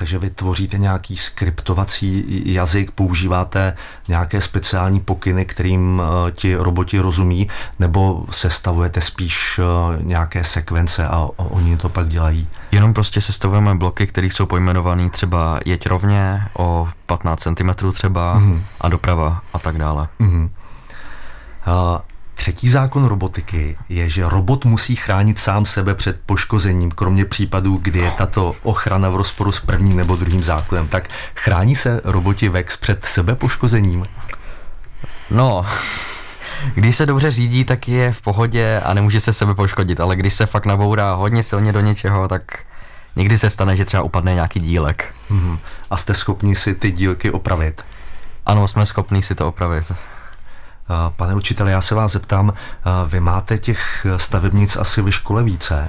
Takže 0.00 0.18
vy 0.18 0.30
tvoříte 0.30 0.78
nějaký 0.78 1.16
skriptovací 1.16 2.42
jazyk, 2.52 2.90
používáte 2.90 3.76
nějaké 4.08 4.40
speciální 4.40 5.00
pokyny, 5.00 5.44
kterým 5.44 5.98
uh, 5.98 6.30
ti 6.30 6.54
roboti 6.54 6.98
rozumí, 6.98 7.48
nebo 7.78 8.24
sestavujete 8.30 9.00
spíš 9.00 9.58
uh, 9.58 10.02
nějaké 10.02 10.44
sekvence 10.44 11.08
a, 11.08 11.28
a 11.38 11.42
oni 11.42 11.76
to 11.76 11.88
pak 11.88 12.08
dělají? 12.08 12.48
Jenom 12.72 12.94
prostě 12.94 13.20
sestavujeme 13.20 13.74
bloky, 13.74 14.06
které 14.06 14.26
jsou 14.26 14.46
pojmenované 14.46 15.10
třeba 15.10 15.60
jeď 15.64 15.86
rovně 15.86 16.42
o 16.58 16.88
15 17.06 17.40
cm 17.42 17.92
třeba 17.92 18.40
mm-hmm. 18.40 18.62
a 18.80 18.88
doprava 18.88 19.42
a 19.52 19.58
tak 19.58 19.78
dále. 19.78 20.08
Mm-hmm. 20.20 20.48
Uh, 21.66 21.98
Třetí 22.40 22.68
zákon 22.68 23.04
robotiky 23.04 23.76
je, 23.88 24.08
že 24.08 24.28
robot 24.28 24.64
musí 24.64 24.96
chránit 24.96 25.38
sám 25.38 25.66
sebe 25.66 25.94
před 25.94 26.20
poškozením, 26.26 26.90
kromě 26.90 27.24
případů, 27.24 27.78
kdy 27.82 27.98
je 27.98 28.10
tato 28.10 28.54
ochrana 28.62 29.10
v 29.10 29.16
rozporu 29.16 29.52
s 29.52 29.60
prvním 29.60 29.96
nebo 29.96 30.16
druhým 30.16 30.42
zákonem. 30.42 30.88
Tak 30.88 31.08
chrání 31.34 31.76
se 31.76 32.00
roboti 32.04 32.48
Vex 32.48 32.76
před 32.76 33.04
sebepoškozením? 33.04 34.06
No, 35.30 35.66
když 36.74 36.96
se 36.96 37.06
dobře 37.06 37.30
řídí, 37.30 37.64
tak 37.64 37.88
je 37.88 38.12
v 38.12 38.20
pohodě 38.20 38.80
a 38.84 38.94
nemůže 38.94 39.20
se 39.20 39.32
sebe 39.32 39.54
poškodit, 39.54 40.00
ale 40.00 40.16
když 40.16 40.34
se 40.34 40.46
fakt 40.46 40.66
nabourá 40.66 41.14
hodně 41.14 41.42
silně 41.42 41.72
do 41.72 41.80
něčeho, 41.80 42.28
tak 42.28 42.58
někdy 43.16 43.38
se 43.38 43.50
stane, 43.50 43.76
že 43.76 43.84
třeba 43.84 44.02
upadne 44.02 44.34
nějaký 44.34 44.60
dílek. 44.60 45.14
Hmm. 45.30 45.58
A 45.90 45.96
jste 45.96 46.14
schopni 46.14 46.56
si 46.56 46.74
ty 46.74 46.92
dílky 46.92 47.30
opravit? 47.30 47.82
Ano, 48.46 48.68
jsme 48.68 48.86
schopni 48.86 49.22
si 49.22 49.34
to 49.34 49.48
opravit. 49.48 49.92
Pane 51.16 51.34
učiteli, 51.34 51.72
já 51.72 51.80
se 51.80 51.94
vás 51.94 52.12
zeptám, 52.12 52.52
vy 53.06 53.20
máte 53.20 53.58
těch 53.58 54.06
stavebnic 54.16 54.76
asi 54.76 55.02
ve 55.02 55.12
škole 55.12 55.42
více? 55.42 55.88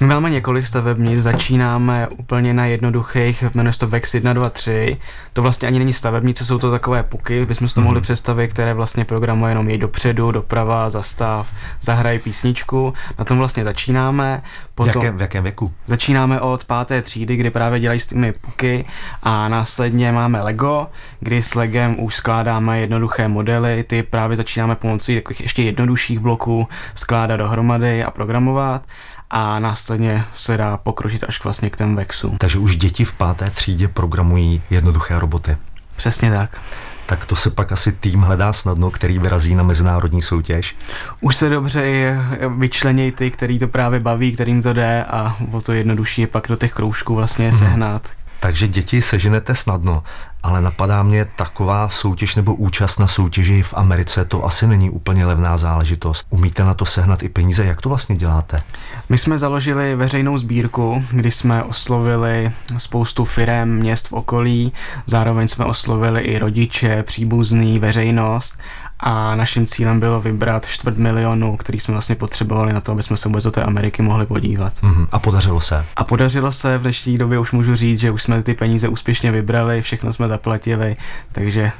My 0.00 0.06
máme 0.06 0.30
několik 0.30 0.66
stavebnic, 0.66 1.22
začínáme 1.22 2.08
úplně 2.08 2.54
na 2.54 2.66
jednoduchých, 2.66 3.44
jmenuje 3.54 3.72
se 3.72 3.78
to 3.78 3.88
VEX 3.88 4.14
1, 4.14 4.32
2, 4.32 4.50
3. 4.50 4.96
To 5.32 5.42
vlastně 5.42 5.68
ani 5.68 5.78
není 5.78 5.92
stavebnice, 5.92 6.44
jsou 6.44 6.58
to 6.58 6.70
takové 6.70 7.02
puky, 7.02 7.46
bychom 7.46 7.68
si 7.68 7.74
to 7.74 7.80
mm. 7.80 7.84
mohli 7.84 8.00
představit, 8.00 8.48
které 8.48 8.74
vlastně 8.74 9.04
programuje 9.04 9.50
jenom 9.50 9.68
jej 9.68 9.78
dopředu, 9.78 10.32
doprava, 10.32 10.90
zastav, 10.90 11.48
zahraj 11.80 12.18
písničku. 12.18 12.94
Na 13.18 13.24
tom 13.24 13.38
vlastně 13.38 13.64
začínáme. 13.64 14.42
Potom 14.74 14.92
v, 14.92 14.96
jakém, 14.96 15.16
v 15.16 15.20
jakém 15.20 15.42
věku? 15.42 15.72
Začínáme 15.86 16.40
od 16.40 16.64
páté 16.64 17.02
třídy, 17.02 17.36
kdy 17.36 17.50
právě 17.50 17.80
dělají 17.80 18.00
s 18.00 18.06
těmi 18.06 18.32
puky 18.32 18.84
a 19.22 19.48
následně 19.48 20.12
máme 20.12 20.42
Lego, 20.42 20.86
kdy 21.20 21.42
s 21.42 21.54
Legem 21.54 21.96
už 22.00 22.14
skládáme 22.14 22.80
jednoduché 22.80 23.28
modely, 23.28 23.84
ty 23.84 24.02
právě 24.02 24.36
začínáme 24.36 24.74
pomocí 24.74 25.14
takových 25.14 25.40
ještě 25.40 25.62
jednodušších 25.62 26.18
bloků 26.18 26.68
skládat 26.94 27.36
dohromady 27.36 28.04
a 28.04 28.10
programovat 28.10 28.82
a 29.30 29.58
následně 29.58 30.24
se 30.34 30.56
dá 30.56 30.76
pokročit 30.76 31.24
až 31.28 31.44
vlastně 31.44 31.70
k 31.70 31.76
těm 31.76 31.96
vexu. 31.96 32.36
Takže 32.38 32.58
už 32.58 32.76
děti 32.76 33.04
v 33.04 33.14
páté 33.14 33.50
třídě 33.50 33.88
programují 33.88 34.62
jednoduché 34.70 35.18
roboty. 35.18 35.56
Přesně 35.96 36.30
tak. 36.30 36.60
Tak 37.06 37.26
to 37.26 37.36
se 37.36 37.50
pak 37.50 37.72
asi 37.72 37.92
tým 37.92 38.20
hledá 38.20 38.52
snadno, 38.52 38.90
který 38.90 39.18
vyrazí 39.18 39.54
na 39.54 39.62
mezinárodní 39.62 40.22
soutěž. 40.22 40.76
Už 41.20 41.36
se 41.36 41.48
dobře 41.48 42.18
vyčlenějí 42.58 43.12
ty, 43.12 43.30
který 43.30 43.58
to 43.58 43.68
právě 43.68 44.00
baví, 44.00 44.32
kterým 44.32 44.62
to 44.62 44.72
jde 44.72 45.04
a 45.04 45.36
o 45.52 45.60
to 45.60 45.72
jednodušší 45.72 46.20
je 46.20 46.26
pak 46.26 46.48
do 46.48 46.56
těch 46.56 46.72
kroužků 46.72 47.14
vlastně 47.14 47.48
hmm. 47.50 47.58
sehnat. 47.58 48.10
Takže 48.40 48.68
děti 48.68 49.02
seženete 49.02 49.54
snadno, 49.54 50.02
ale 50.42 50.60
napadá 50.60 51.02
mě 51.02 51.26
taková 51.36 51.88
soutěž 51.88 52.36
nebo 52.36 52.54
účast 52.54 52.98
na 52.98 53.06
soutěži 53.06 53.62
v 53.62 53.74
Americe, 53.74 54.24
to 54.24 54.44
asi 54.44 54.66
není 54.66 54.90
úplně 54.90 55.26
levná 55.26 55.56
záležitost. 55.56 56.26
Umíte 56.30 56.64
na 56.64 56.74
to 56.74 56.84
sehnat 56.84 57.22
i 57.22 57.28
peníze, 57.28 57.64
jak 57.64 57.80
to 57.80 57.88
vlastně 57.88 58.16
děláte? 58.16 58.56
My 59.08 59.18
jsme 59.18 59.38
založili 59.38 59.96
veřejnou 59.96 60.38
sbírku, 60.38 61.04
kdy 61.10 61.30
jsme 61.30 61.62
oslovili 61.62 62.52
spoustu 62.78 63.24
firem, 63.24 63.76
měst 63.76 64.08
v 64.08 64.12
okolí, 64.12 64.72
zároveň 65.06 65.48
jsme 65.48 65.64
oslovili 65.64 66.20
i 66.20 66.38
rodiče, 66.38 67.02
příbuzný, 67.02 67.78
veřejnost 67.78 68.58
a 69.00 69.36
naším 69.36 69.66
cílem 69.66 70.00
bylo 70.00 70.20
vybrat 70.20 70.66
čtvrt 70.66 70.96
milionu, 70.96 71.56
který 71.56 71.80
jsme 71.80 71.92
vlastně 71.92 72.14
potřebovali 72.14 72.72
na 72.72 72.80
to, 72.80 72.92
aby 72.92 73.02
jsme 73.02 73.16
se 73.16 73.28
vůbec 73.28 73.44
do 73.44 73.50
té 73.50 73.62
Ameriky 73.62 74.02
mohli 74.02 74.26
podívat. 74.26 74.72
Mm-hmm. 74.82 75.08
A 75.12 75.18
podařilo 75.18 75.60
se? 75.60 75.84
A 75.96 76.04
podařilo 76.04 76.52
se, 76.52 76.78
v 76.78 76.82
dnešní 76.82 77.18
době 77.18 77.38
už 77.38 77.52
můžu 77.52 77.76
říct, 77.76 78.00
že 78.00 78.10
už 78.10 78.22
jsme 78.22 78.42
ty 78.42 78.54
peníze 78.54 78.88
úspěšně 78.88 79.32
vybrali, 79.32 79.82
všechno 79.82 80.12
jsme 80.12 80.25
zaplatili, 80.28 80.96
takže 81.32 81.72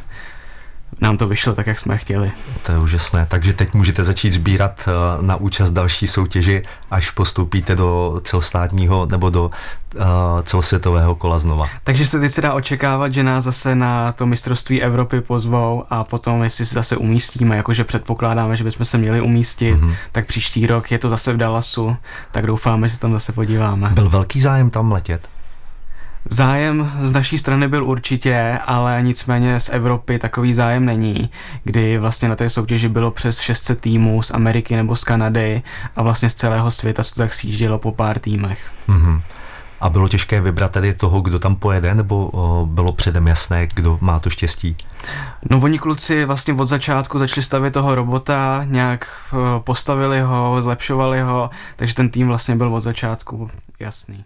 nám 1.00 1.16
to 1.16 1.28
vyšlo 1.28 1.52
tak, 1.52 1.66
jak 1.66 1.78
jsme 1.78 1.98
chtěli. 1.98 2.32
To 2.62 2.72
je 2.72 2.78
úžasné. 2.78 3.26
Takže 3.30 3.52
teď 3.52 3.74
můžete 3.74 4.04
začít 4.04 4.32
sbírat 4.32 4.88
eh, 4.88 5.22
na 5.22 5.36
účast 5.36 5.70
další 5.70 6.06
soutěži, 6.06 6.62
až 6.90 7.10
postoupíte 7.10 7.74
do 7.74 8.20
celostátního 8.24 9.06
nebo 9.06 9.30
do 9.30 9.50
uh, 9.94 10.02
celosvětového 10.42 11.14
kola 11.14 11.38
znova. 11.38 11.66
Takže 11.84 12.06
se 12.06 12.20
teď 12.20 12.32
se 12.32 12.40
dá 12.40 12.52
očekávat, 12.52 13.14
že 13.14 13.22
nás 13.22 13.44
zase 13.44 13.74
na 13.74 14.12
to 14.12 14.26
mistrovství 14.26 14.82
Evropy 14.82 15.20
pozvou 15.20 15.84
a 15.90 16.04
potom, 16.04 16.42
jestli 16.42 16.66
se 16.66 16.74
zase 16.74 16.96
umístíme, 16.96 17.56
jakože 17.56 17.84
předpokládáme, 17.84 18.56
že 18.56 18.64
bychom 18.64 18.86
se 18.86 18.98
měli 18.98 19.20
umístit, 19.20 19.76
mm-hmm. 19.76 19.94
tak 20.12 20.26
příští 20.26 20.66
rok 20.66 20.92
je 20.92 20.98
to 20.98 21.08
zase 21.08 21.32
v 21.32 21.36
Dallasu, 21.36 21.96
tak 22.32 22.46
doufáme, 22.46 22.88
že 22.88 22.94
se 22.94 23.00
tam 23.00 23.12
zase 23.12 23.32
podíváme. 23.32 23.90
Byl 23.90 24.08
velký 24.08 24.40
zájem 24.40 24.70
tam 24.70 24.92
letět? 24.92 25.28
Zájem 26.30 26.92
z 27.02 27.12
naší 27.12 27.38
strany 27.38 27.68
byl 27.68 27.84
určitě, 27.84 28.58
ale 28.66 29.02
nicméně 29.02 29.60
z 29.60 29.68
Evropy 29.68 30.18
takový 30.18 30.54
zájem 30.54 30.84
není, 30.84 31.30
kdy 31.64 31.98
vlastně 31.98 32.28
na 32.28 32.36
té 32.36 32.50
soutěži 32.50 32.88
bylo 32.88 33.10
přes 33.10 33.40
600 33.40 33.80
týmů 33.80 34.22
z 34.22 34.30
Ameriky 34.30 34.76
nebo 34.76 34.96
z 34.96 35.04
Kanady 35.04 35.62
a 35.96 36.02
vlastně 36.02 36.30
z 36.30 36.34
celého 36.34 36.70
světa 36.70 37.02
se 37.02 37.14
to 37.14 37.20
tak 37.20 37.34
sjíždělo 37.34 37.78
po 37.78 37.92
pár 37.92 38.18
týmech. 38.18 38.70
Mm-hmm. 38.88 39.20
A 39.80 39.88
bylo 39.88 40.08
těžké 40.08 40.40
vybrat 40.40 40.72
tedy 40.72 40.94
toho, 40.94 41.20
kdo 41.20 41.38
tam 41.38 41.56
pojede, 41.56 41.94
nebo 41.94 42.30
o, 42.32 42.66
bylo 42.66 42.92
předem 42.92 43.26
jasné, 43.26 43.66
kdo 43.74 43.98
má 44.00 44.20
to 44.20 44.30
štěstí? 44.30 44.76
No 45.50 45.60
oni 45.60 45.78
kluci 45.78 46.24
vlastně 46.24 46.54
od 46.54 46.66
začátku 46.66 47.18
začali 47.18 47.42
stavět 47.42 47.70
toho 47.70 47.94
robota, 47.94 48.64
nějak 48.64 49.32
postavili 49.64 50.20
ho, 50.20 50.62
zlepšovali 50.62 51.20
ho, 51.20 51.50
takže 51.76 51.94
ten 51.94 52.08
tým 52.08 52.26
vlastně 52.28 52.56
byl 52.56 52.74
od 52.74 52.80
začátku 52.80 53.50
jasný. 53.80 54.24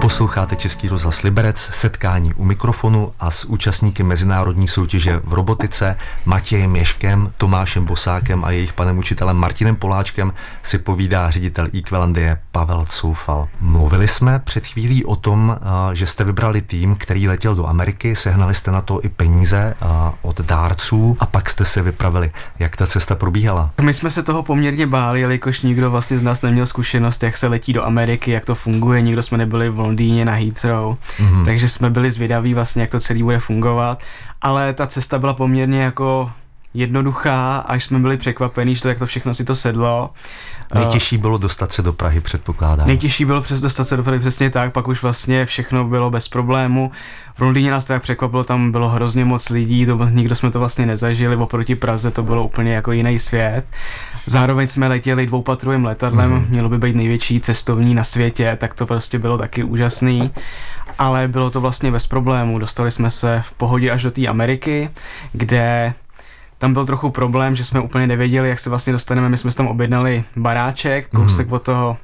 Posloucháte 0.00 0.56
Český 0.56 0.88
rozhlas 0.88 1.22
Liberec, 1.22 1.58
setkání 1.58 2.34
u 2.34 2.44
mikrofonu 2.44 3.12
a 3.20 3.30
s 3.30 3.44
účastníky 3.44 4.02
mezinárodní 4.02 4.68
soutěže 4.68 5.20
v 5.24 5.32
robotice 5.32 5.96
Matějem 6.24 6.76
Ješkem, 6.76 7.32
Tomášem 7.36 7.84
Bosákem 7.84 8.44
a 8.44 8.50
jejich 8.50 8.72
panem 8.72 8.98
učitelem 8.98 9.36
Martinem 9.36 9.76
Poláčkem 9.76 10.32
si 10.62 10.78
povídá 10.78 11.30
ředitel 11.30 11.66
Equalandie 11.78 12.38
Pavel 12.52 12.84
Coufal. 12.88 13.48
Mluvili 13.60 14.08
jsme 14.08 14.38
před 14.38 14.66
chvílí 14.66 15.04
o 15.04 15.16
tom, 15.16 15.58
že 15.92 16.06
jste 16.06 16.24
vybrali 16.24 16.62
tým, 16.62 16.96
který 16.96 17.28
letěl 17.28 17.54
do 17.54 17.66
Ameriky, 17.66 18.16
sehnali 18.16 18.54
jste 18.54 18.70
na 18.70 18.80
to 18.80 19.04
i 19.04 19.08
peníze 19.08 19.74
od 20.22 20.40
dárců 20.40 21.16
a 21.20 21.26
pak 21.26 21.50
jste 21.50 21.64
se 21.64 21.82
vypravili. 21.82 22.30
Jak 22.58 22.76
ta 22.76 22.86
cesta 22.86 23.14
probíhala? 23.14 23.70
My 23.80 23.94
jsme 23.94 24.10
se 24.10 24.22
toho 24.22 24.42
poměrně 24.42 24.86
báli, 24.86 25.20
jelikož 25.20 25.60
nikdo 25.60 25.90
vlastně 25.90 26.18
z 26.18 26.22
nás 26.22 26.42
neměl 26.42 26.66
zkušenost, 26.66 27.22
jak 27.22 27.36
se 27.36 27.46
letí 27.46 27.72
do 27.72 27.84
Ameriky, 27.84 28.30
jak 28.30 28.44
to 28.44 28.54
funguje, 28.54 29.00
nikdo 29.00 29.22
jsme 29.22 29.38
nebyli 29.38 29.70
v 29.70 29.85
Londýně 29.86 30.24
na 30.24 30.32
Heathrow, 30.32 30.96
mm-hmm. 30.96 31.44
takže 31.44 31.68
jsme 31.68 31.90
byli 31.90 32.10
zvědaví 32.10 32.54
vlastně, 32.54 32.82
jak 32.82 32.90
to 32.90 33.00
celý 33.00 33.22
bude 33.22 33.38
fungovat, 33.38 34.02
ale 34.42 34.72
ta 34.72 34.86
cesta 34.86 35.18
byla 35.18 35.34
poměrně 35.34 35.82
jako 35.82 36.32
jednoduchá, 36.76 37.56
až 37.56 37.84
jsme 37.84 37.98
byli 37.98 38.16
překvapení, 38.16 38.74
že 38.74 38.82
to, 38.82 38.88
jak 38.88 38.98
to 38.98 39.06
všechno 39.06 39.34
si 39.34 39.44
to 39.44 39.54
sedlo. 39.54 40.10
Nejtěžší 40.74 41.18
bylo 41.18 41.38
dostat 41.38 41.72
se 41.72 41.82
do 41.82 41.92
Prahy, 41.92 42.20
předpokládám. 42.20 42.86
Nejtěžší 42.86 43.24
bylo 43.24 43.42
přes 43.42 43.60
dostat 43.60 43.84
se 43.84 43.96
do 43.96 44.02
Prahy, 44.02 44.18
přesně 44.18 44.50
tak, 44.50 44.72
pak 44.72 44.88
už 44.88 45.02
vlastně 45.02 45.46
všechno 45.46 45.84
bylo 45.84 46.10
bez 46.10 46.28
problému. 46.28 46.90
V 47.34 47.40
Londýně 47.40 47.70
nás 47.70 47.84
to 47.84 47.92
tak 47.92 48.02
překvapilo, 48.02 48.44
tam 48.44 48.72
bylo 48.72 48.88
hrozně 48.88 49.24
moc 49.24 49.48
lidí, 49.48 49.86
to, 49.86 50.08
nikdo 50.10 50.34
jsme 50.34 50.50
to 50.50 50.58
vlastně 50.58 50.86
nezažili, 50.86 51.36
oproti 51.36 51.74
Praze 51.74 52.10
to 52.10 52.22
bylo 52.22 52.44
úplně 52.44 52.74
jako 52.74 52.92
jiný 52.92 53.18
svět. 53.18 53.64
Zároveň 54.26 54.68
jsme 54.68 54.88
letěli 54.88 55.26
dvoupatrovým 55.26 55.84
letadlem, 55.84 56.30
mm. 56.30 56.46
mělo 56.48 56.68
by 56.68 56.78
být 56.78 56.96
největší 56.96 57.40
cestovní 57.40 57.94
na 57.94 58.04
světě, 58.04 58.56
tak 58.60 58.74
to 58.74 58.86
prostě 58.86 59.18
bylo 59.18 59.38
taky 59.38 59.62
úžasný. 59.62 60.30
Ale 60.98 61.28
bylo 61.28 61.50
to 61.50 61.60
vlastně 61.60 61.90
bez 61.90 62.06
problémů, 62.06 62.58
dostali 62.58 62.90
jsme 62.90 63.10
se 63.10 63.42
v 63.44 63.52
pohodě 63.52 63.90
až 63.90 64.02
do 64.02 64.10
té 64.10 64.26
Ameriky, 64.26 64.90
kde 65.32 65.94
tam 66.58 66.72
byl 66.72 66.86
trochu 66.86 67.10
problém, 67.10 67.56
že 67.56 67.64
jsme 67.64 67.80
úplně 67.80 68.06
nevěděli, 68.06 68.48
jak 68.48 68.60
se 68.60 68.70
vlastně 68.70 68.92
dostaneme. 68.92 69.28
My 69.28 69.36
jsme 69.36 69.52
tam 69.52 69.66
objednali 69.66 70.24
baráček, 70.36 71.08
kousek 71.08 71.46
mm. 71.46 71.52
od 71.52 71.62
toho 71.62 71.96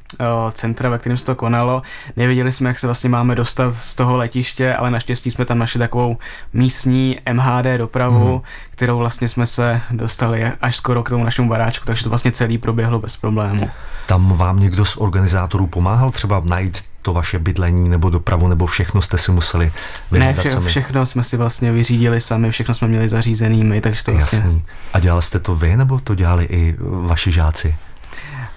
o, 0.47 0.51
centra, 0.51 0.89
ve 0.89 0.99
kterém 0.99 1.17
se 1.19 1.25
to 1.25 1.35
konalo. 1.35 1.83
Nevěděli 2.17 2.53
jsme, 2.53 2.69
jak 2.69 2.79
se 2.79 2.87
vlastně 2.87 3.11
máme 3.11 3.35
dostat 3.35 3.75
z 3.75 3.95
toho 3.95 4.17
letiště, 4.17 4.75
ale 4.75 4.91
naštěstí 4.91 5.31
jsme 5.31 5.45
tam 5.45 5.59
našli 5.59 5.79
takovou 5.79 6.17
místní 6.53 7.19
MHD 7.33 7.67
dopravu, 7.77 8.35
mm. 8.35 8.43
kterou 8.71 8.99
vlastně 8.99 9.29
jsme 9.29 9.47
se 9.47 9.81
dostali 9.91 10.45
až 10.45 10.77
skoro 10.77 11.03
k 11.03 11.11
tomu 11.11 11.25
našemu 11.25 11.49
baráčku, 11.49 11.87
takže 11.87 12.05
to 12.05 12.09
vlastně 12.09 12.33
celý 12.33 12.59
proběhlo 12.59 12.99
bez 12.99 13.17
problému. 13.17 13.71
Tam 14.07 14.37
vám 14.37 14.59
někdo 14.59 14.85
z 14.85 14.97
organizátorů 14.97 15.67
pomáhal 15.67 16.11
třeba 16.11 16.43
najít 16.45 16.92
to 17.03 17.13
vaše 17.13 17.39
bydlení 17.39 17.89
nebo 17.89 18.11
dopravu, 18.11 18.49
nebo 18.49 18.67
všechno 18.67 19.03
jste 19.03 19.19
si 19.19 19.33
museli 19.33 19.65
Ne, 19.67 19.73
vyhledat 20.19 20.41
vše, 20.41 20.51
sami? 20.51 20.69
všechno 20.69 21.07
jsme 21.07 21.25
si 21.25 21.37
vlastně 21.37 21.73
vyřídili 21.73 22.21
sami, 22.21 22.51
všechno 22.51 22.75
jsme 22.75 22.89
měli 22.89 23.09
zařízený 23.09 23.65
my, 23.65 23.81
takže 23.81 24.05
to 24.05 24.13
vlastně... 24.13 24.39
Jasný. 24.39 24.63
A 24.93 25.01
dělali 25.01 25.23
jste 25.23 25.39
to 25.39 25.55
vy, 25.55 25.77
nebo 25.77 25.99
to 26.01 26.15
dělali 26.15 26.45
i 26.45 26.77
vaši 26.81 27.33
žáci? 27.33 27.77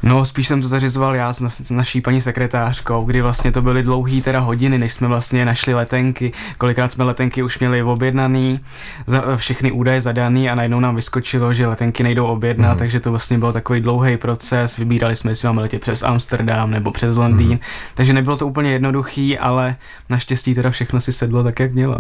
No, 0.04 0.26
spíš 0.26 0.48
jsem 0.48 0.62
to 0.62 0.68
zařizoval 0.68 1.16
já 1.16 1.34
s, 1.34 1.40
na, 1.40 1.50
s 1.50 1.72
naší 1.72 2.02
paní 2.02 2.22
sekretářkou, 2.22 3.02
kdy 3.04 3.22
vlastně 3.22 3.52
to 3.52 3.62
byly 3.62 3.84
dlouhý 3.84 4.22
teda 4.22 4.40
hodiny, 4.40 4.78
než 4.78 4.94
jsme 4.94 5.08
vlastně 5.08 5.46
našli 5.46 5.74
letenky. 5.74 6.32
Kolikrát 6.58 6.92
jsme 6.92 7.04
letenky 7.04 7.44
už 7.44 7.60
měli 7.60 7.84
objednaný, 7.84 8.60
za, 9.08 9.24
všechny 9.36 9.72
údaje 9.72 10.02
zadaný 10.02 10.50
a 10.50 10.56
najednou 10.56 10.80
nám 10.80 10.96
vyskočilo, 10.96 11.54
že 11.54 11.68
letenky 11.68 12.04
nejdou 12.04 12.26
objednat, 12.26 12.72
mm. 12.74 12.78
takže 12.80 13.00
to 13.00 13.10
vlastně 13.12 13.38
byl 13.38 13.54
takový 13.54 13.82
dlouhý 13.82 14.18
proces. 14.18 14.78
Vybírali 14.78 15.16
jsme, 15.16 15.32
jestli 15.32 15.48
máme 15.48 15.62
letět 15.62 15.82
přes 15.82 16.04
Amsterdam 16.04 16.72
nebo 16.72 16.92
přes 16.92 17.16
Londýn, 17.16 17.48
Mhm. 17.48 17.54
mm. 17.56 17.60
takže 17.94 18.14
nebylo 18.14 18.38
to 18.38 18.48
úplně 18.48 18.72
jednoduchý, 18.72 19.38
ale 19.40 19.76
naštěstí 20.10 20.56
teda 20.56 20.72
všechno 20.72 21.02
si 21.02 21.12
sedlo 21.12 21.44
tak, 21.44 21.60
jak 21.60 21.74
mělo. 21.74 21.98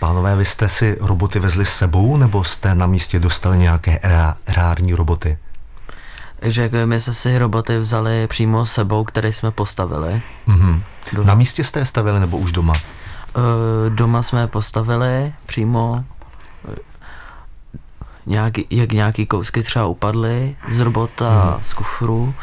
Pánové, 0.00 0.36
vy 0.36 0.44
jste 0.44 0.68
si 0.68 0.96
roboty 1.00 1.38
vezli 1.38 1.64
s 1.64 1.70
sebou, 1.76 2.16
nebo 2.16 2.44
jste 2.44 2.74
na 2.74 2.86
místě 2.86 3.18
dostali 3.18 3.58
nějaké 3.58 4.00
rá- 4.04 4.34
rární 4.48 4.94
roboty? 4.94 5.38
Takže 6.40 6.62
jako 6.62 6.76
my 6.84 7.00
jsme 7.00 7.14
si 7.14 7.38
roboty 7.38 7.78
vzali 7.78 8.26
přímo 8.26 8.66
sebou, 8.66 9.04
které 9.04 9.32
jsme 9.32 9.50
postavili. 9.50 10.22
Mhm. 10.46 10.82
Do, 11.12 11.24
Na 11.24 11.34
místě 11.34 11.64
jste 11.64 11.78
je 11.80 11.84
stavili, 11.84 12.20
nebo 12.20 12.38
už 12.38 12.52
doma? 12.52 12.72
Eh, 13.36 13.40
doma 13.90 14.22
jsme 14.22 14.40
je 14.40 14.46
postavili 14.46 15.32
přímo, 15.46 16.04
eh, 16.72 16.76
nějaký, 18.26 18.66
jak 18.70 18.92
nějaký 18.92 19.26
kousky 19.26 19.62
třeba 19.62 19.86
upadly 19.86 20.56
z 20.72 20.80
robota, 20.80 21.42
Hmm. 21.54 21.62
z 21.64 21.74
kufru, 21.74 22.34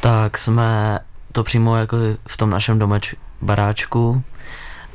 tak 0.00 0.38
jsme 0.38 0.98
to 1.32 1.44
přímo 1.44 1.76
jako 1.76 1.96
v 2.28 2.36
tom 2.36 2.50
našem 2.50 2.78
domeč 2.78 3.14
baráčku 3.42 4.22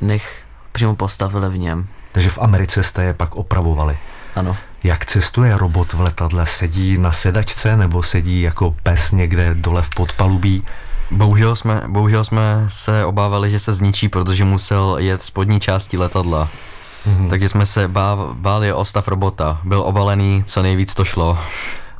nech 0.00 0.42
přímo 0.72 0.96
postavili 0.96 1.48
v 1.48 1.58
něm. 1.58 1.86
Takže 2.12 2.30
v 2.30 2.38
Americe 2.38 2.82
jste 2.82 3.04
je 3.04 3.14
pak 3.14 3.34
opravovali. 3.36 3.98
Ano. 4.36 4.56
Jak 4.84 5.06
cestuje 5.06 5.58
robot 5.58 5.92
v 5.92 6.00
letadle? 6.00 6.46
Sedí 6.46 6.98
na 6.98 7.12
sedačce 7.12 7.76
nebo 7.76 8.02
sedí 8.02 8.42
jako 8.42 8.74
pes 8.82 9.12
někde 9.12 9.54
dole 9.54 9.82
v 9.82 9.90
podpalubí? 9.90 10.64
Bohužel 11.10 11.56
jsme, 11.56 11.82
bohužel 11.88 12.24
jsme 12.24 12.64
se 12.68 13.04
obávali, 13.04 13.50
že 13.50 13.58
se 13.58 13.74
zničí, 13.74 14.08
protože 14.08 14.44
musel 14.44 14.96
jet 14.98 15.22
spodní 15.22 15.60
části 15.60 15.98
letadla. 15.98 16.48
Mhm. 17.06 17.28
Takže 17.28 17.48
jsme 17.48 17.66
se 17.66 17.88
bá, 17.88 18.16
báli 18.32 18.72
o 18.72 18.84
stav 18.84 19.08
robota. 19.08 19.60
Byl 19.64 19.80
obalený, 19.80 20.44
co 20.46 20.62
nejvíc 20.62 20.94
to 20.94 21.04
šlo. 21.04 21.38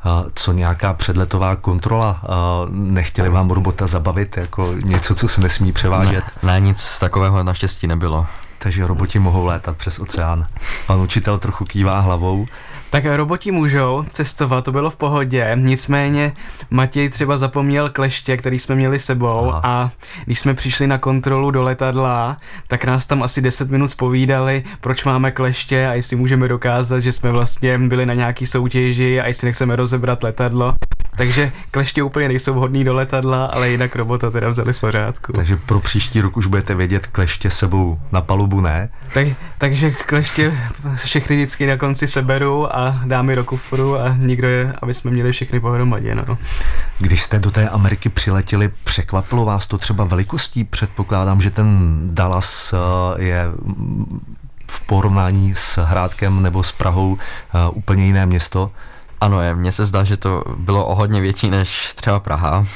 A 0.04 0.24
co 0.34 0.52
nějaká 0.52 0.92
předletová 0.92 1.56
kontrola? 1.56 2.20
A 2.28 2.66
nechtěli 2.70 3.28
vám 3.28 3.50
robota 3.50 3.86
zabavit 3.86 4.36
jako 4.36 4.74
něco, 4.84 5.14
co 5.14 5.28
se 5.28 5.40
nesmí 5.40 5.72
převážet? 5.72 6.24
Ne, 6.42 6.52
ne, 6.52 6.60
nic 6.60 6.98
takového 6.98 7.42
naštěstí 7.42 7.86
nebylo. 7.86 8.26
Takže 8.64 8.86
roboti 8.86 9.18
mohou 9.18 9.46
létat 9.46 9.76
přes 9.76 9.98
oceán. 9.98 10.46
Pan 10.86 11.00
učitel 11.00 11.38
trochu 11.38 11.64
kývá 11.64 12.00
hlavou. 12.00 12.46
Tak 12.90 13.04
roboti 13.04 13.50
můžou 13.50 14.04
cestovat, 14.12 14.64
to 14.64 14.72
bylo 14.72 14.90
v 14.90 14.96
pohodě, 14.96 15.52
nicméně 15.54 16.32
Matěj 16.70 17.08
třeba 17.08 17.36
zapomněl 17.36 17.90
kleště, 17.90 18.36
který 18.36 18.58
jsme 18.58 18.74
měli 18.74 18.98
sebou 18.98 19.50
Aha. 19.50 19.60
a 19.64 19.90
když 20.24 20.38
jsme 20.38 20.54
přišli 20.54 20.86
na 20.86 20.98
kontrolu 20.98 21.50
do 21.50 21.62
letadla, 21.62 22.36
tak 22.68 22.84
nás 22.84 23.06
tam 23.06 23.22
asi 23.22 23.42
10 23.42 23.70
minut 23.70 23.90
spovídali, 23.90 24.62
proč 24.80 25.04
máme 25.04 25.30
kleště 25.30 25.86
a 25.86 25.94
jestli 25.94 26.16
můžeme 26.16 26.48
dokázat, 26.48 27.00
že 27.00 27.12
jsme 27.12 27.30
vlastně 27.30 27.78
byli 27.78 28.06
na 28.06 28.14
nějaký 28.14 28.46
soutěži 28.46 29.20
a 29.20 29.26
jestli 29.26 29.46
nechceme 29.46 29.76
rozebrat 29.76 30.22
letadlo. 30.22 30.74
Takže 31.16 31.52
kleště 31.70 32.02
úplně 32.02 32.28
nejsou 32.28 32.54
vhodný 32.54 32.84
do 32.84 32.94
letadla, 32.94 33.46
ale 33.46 33.70
jinak 33.70 33.96
robota 33.96 34.30
teda 34.30 34.48
vzali 34.48 34.72
v 34.72 34.80
pořádku. 34.80 35.32
Takže 35.32 35.56
pro 35.56 35.80
příští 35.80 36.20
rok 36.20 36.36
už 36.36 36.46
budete 36.46 36.74
vědět 36.74 37.06
kleště 37.06 37.50
sebou 37.50 37.98
na 38.12 38.20
palubu, 38.20 38.60
ne? 38.60 38.88
Tak, 39.12 39.26
takže 39.58 39.90
kleště 39.90 40.52
všechny 40.94 41.36
vždycky 41.36 41.66
na 41.66 41.76
konci 41.76 42.06
seberu 42.06 42.76
a 42.76 43.00
dám 43.04 43.30
je 43.30 43.36
do 43.36 43.44
kufru 43.44 43.98
a 43.98 44.16
nikdo 44.18 44.48
je, 44.48 44.74
aby 44.82 44.94
jsme 44.94 45.10
měli 45.10 45.32
všechny 45.32 45.60
pohromadě, 45.60 46.14
no. 46.14 46.38
Když 46.98 47.22
jste 47.22 47.38
do 47.38 47.50
té 47.50 47.68
Ameriky 47.68 48.08
přiletěli, 48.08 48.70
překvapilo 48.84 49.44
vás 49.44 49.66
to 49.66 49.78
třeba 49.78 50.04
velikostí? 50.04 50.64
Předpokládám, 50.64 51.40
že 51.40 51.50
ten 51.50 52.00
Dallas 52.14 52.72
eh, 52.72 53.22
je 53.22 53.44
v 54.70 54.80
porovnání 54.80 55.54
s 55.56 55.84
Hrádkem 55.84 56.42
nebo 56.42 56.62
s 56.62 56.72
Prahou 56.72 57.18
eh, 57.18 57.58
úplně 57.72 58.06
jiné 58.06 58.26
město. 58.26 58.70
Ano, 59.20 59.40
je, 59.40 59.54
mně 59.54 59.72
se 59.72 59.86
zdá, 59.86 60.04
že 60.04 60.16
to 60.16 60.44
bylo 60.56 60.86
o 60.86 60.94
hodně 60.94 61.20
větší 61.20 61.50
než 61.50 61.92
třeba 61.94 62.20
Praha. 62.20 62.66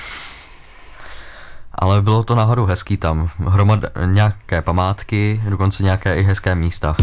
Ale 1.75 2.03
bylo 2.03 2.25
to 2.25 2.35
náhodou 2.35 2.65
hezký 2.65 2.97
tam. 2.97 3.31
Hromad 3.47 3.81
nějaké 4.05 4.63
památky, 4.63 5.43
dokonce 5.49 5.83
nějaké 5.83 6.17
i 6.17 6.23
hezké 6.23 6.55
místa. 6.55 6.97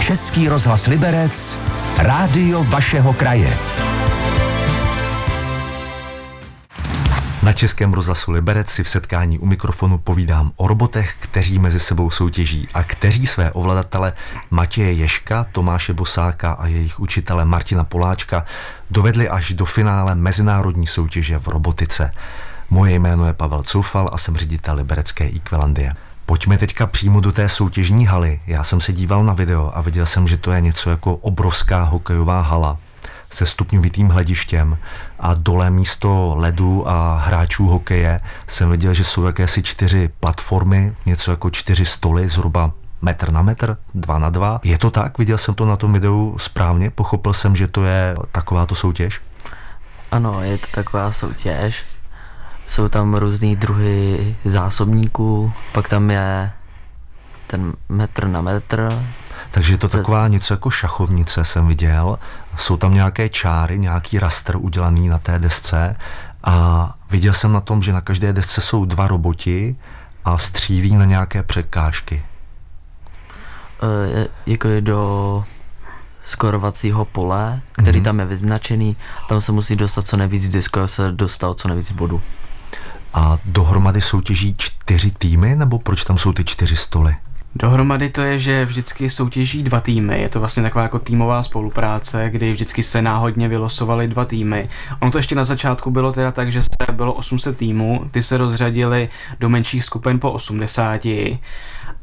Český 0.00 0.48
rozhlas 0.48 0.86
Liberec, 0.86 1.60
rádio 1.98 2.64
vašeho 2.64 3.12
kraje. 3.12 3.75
Na 7.46 7.52
Českém 7.52 7.92
rozhlasu 7.92 8.32
Liberec 8.32 8.70
si 8.70 8.84
v 8.84 8.88
setkání 8.88 9.38
u 9.38 9.46
mikrofonu 9.46 9.98
povídám 9.98 10.52
o 10.56 10.68
robotech, 10.68 11.14
kteří 11.20 11.58
mezi 11.58 11.80
sebou 11.80 12.10
soutěží 12.10 12.68
a 12.74 12.82
kteří 12.82 13.26
své 13.26 13.52
ovladatele 13.52 14.12
Matěje 14.50 14.92
Ješka, 14.92 15.46
Tomáše 15.52 15.92
Bosáka 15.92 16.52
a 16.52 16.66
jejich 16.66 17.00
učitele 17.00 17.44
Martina 17.44 17.84
Poláčka 17.84 18.44
dovedli 18.90 19.28
až 19.28 19.52
do 19.52 19.64
finále 19.64 20.14
mezinárodní 20.14 20.86
soutěže 20.86 21.38
v 21.38 21.48
robotice. 21.48 22.12
Moje 22.70 22.94
jméno 22.94 23.26
je 23.26 23.32
Pavel 23.32 23.62
Coufal 23.62 24.10
a 24.12 24.18
jsem 24.18 24.36
ředitel 24.36 24.74
Liberecké 24.74 25.24
Equalandie. 25.36 25.94
Pojďme 26.26 26.58
teďka 26.58 26.86
přímo 26.86 27.20
do 27.20 27.32
té 27.32 27.48
soutěžní 27.48 28.06
haly. 28.06 28.40
Já 28.46 28.64
jsem 28.64 28.80
se 28.80 28.92
díval 28.92 29.24
na 29.24 29.32
video 29.32 29.72
a 29.74 29.80
viděl 29.80 30.06
jsem, 30.06 30.28
že 30.28 30.36
to 30.36 30.52
je 30.52 30.60
něco 30.60 30.90
jako 30.90 31.16
obrovská 31.16 31.82
hokejová 31.82 32.40
hala 32.40 32.78
se 33.30 33.46
stupňovitým 33.46 34.08
hledištěm 34.08 34.78
a 35.20 35.34
dole 35.34 35.70
místo 35.70 36.34
ledu 36.36 36.88
a 36.88 37.18
hráčů 37.18 37.66
hokeje 37.66 38.20
jsem 38.46 38.70
viděl, 38.70 38.94
že 38.94 39.04
jsou 39.04 39.26
jakési 39.26 39.62
čtyři 39.62 40.10
platformy, 40.20 40.96
něco 41.06 41.30
jako 41.30 41.50
čtyři 41.50 41.84
stoly, 41.84 42.28
zhruba 42.28 42.72
metr 43.02 43.32
na 43.32 43.42
metr, 43.42 43.76
dva 43.94 44.18
na 44.18 44.30
dva. 44.30 44.60
Je 44.62 44.78
to 44.78 44.90
tak? 44.90 45.18
Viděl 45.18 45.38
jsem 45.38 45.54
to 45.54 45.66
na 45.66 45.76
tom 45.76 45.92
videu 45.92 46.36
správně? 46.38 46.90
Pochopil 46.90 47.32
jsem, 47.32 47.56
že 47.56 47.68
to 47.68 47.84
je 47.84 48.16
takováto 48.32 48.74
soutěž? 48.74 49.20
Ano, 50.10 50.42
je 50.42 50.58
to 50.58 50.66
taková 50.74 51.12
soutěž. 51.12 51.84
Jsou 52.66 52.88
tam 52.88 53.14
různý 53.14 53.56
druhy 53.56 54.36
zásobníků, 54.44 55.52
pak 55.72 55.88
tam 55.88 56.10
je 56.10 56.52
ten 57.46 57.72
metr 57.88 58.26
na 58.26 58.40
metr. 58.40 59.02
Takže 59.50 59.72
je 59.72 59.78
to 59.78 59.88
taková 59.88 60.28
něco 60.28 60.54
jako 60.54 60.70
šachovnice, 60.70 61.44
jsem 61.44 61.66
viděl. 61.66 62.18
Jsou 62.56 62.76
tam 62.76 62.94
nějaké 62.94 63.28
čáry, 63.28 63.78
nějaký 63.78 64.18
rastr 64.18 64.56
udělaný 64.56 65.08
na 65.08 65.18
té 65.18 65.38
desce 65.38 65.96
a 66.44 66.94
viděl 67.10 67.32
jsem 67.32 67.52
na 67.52 67.60
tom, 67.60 67.82
že 67.82 67.92
na 67.92 68.00
každé 68.00 68.32
desce 68.32 68.60
jsou 68.60 68.84
dva 68.84 69.08
roboti 69.08 69.76
a 70.24 70.38
střílí 70.38 70.94
na 70.96 71.04
nějaké 71.04 71.42
překážky. 71.42 72.22
eh, 73.82 74.26
jako 74.46 74.68
je 74.68 74.80
do 74.80 75.44
skorovacího 76.24 77.04
pole, 77.04 77.60
který 77.72 77.98
Mhm. 77.98 78.04
tam 78.04 78.20
je 78.20 78.26
vyznačený, 78.26 78.96
tam 79.28 79.40
se 79.40 79.52
musí 79.52 79.76
dostat 79.76 80.06
co 80.06 80.16
nejvíc 80.16 80.48
disku, 80.48 80.78
aby 80.80 80.88
se 80.88 81.12
dostal 81.12 81.54
co 81.54 81.68
nejvíc 81.68 81.92
bodů. 81.92 82.22
A 83.14 83.38
dohromady 83.44 84.00
soutěží 84.00 84.54
čtyři 84.58 85.10
týmy, 85.10 85.56
nebo 85.56 85.78
proč 85.78 86.04
tam 86.04 86.18
jsou 86.18 86.32
ty 86.32 86.44
čtyři 86.44 86.76
stoly? 86.76 87.16
Dohromady 87.58 88.08
to 88.10 88.20
je, 88.20 88.38
že 88.38 88.64
vždycky 88.64 89.10
soutěží 89.10 89.62
dva 89.62 89.80
týmy, 89.80 90.20
je 90.20 90.28
to 90.28 90.40
vlastně 90.40 90.62
taková 90.62 90.82
jako 90.82 90.98
týmová 90.98 91.42
spolupráce, 91.42 92.30
kdy 92.30 92.52
vždycky 92.52 92.82
se 92.82 93.02
náhodně 93.02 93.48
vylosovali 93.48 94.08
dva 94.08 94.24
týmy. 94.24 94.68
Ono 95.00 95.12
to 95.12 95.18
ještě 95.18 95.34
na 95.34 95.44
začátku 95.44 95.90
bylo 95.90 96.12
teda 96.12 96.32
tak, 96.32 96.52
že 96.52 96.62
se 96.62 96.92
bylo 96.92 97.12
800 97.12 97.56
týmů, 97.56 98.04
ty 98.10 98.22
se 98.22 98.36
rozřadili 98.36 99.08
do 99.40 99.48
menších 99.48 99.84
skupin 99.84 100.20
po 100.20 100.32
80 100.32 101.00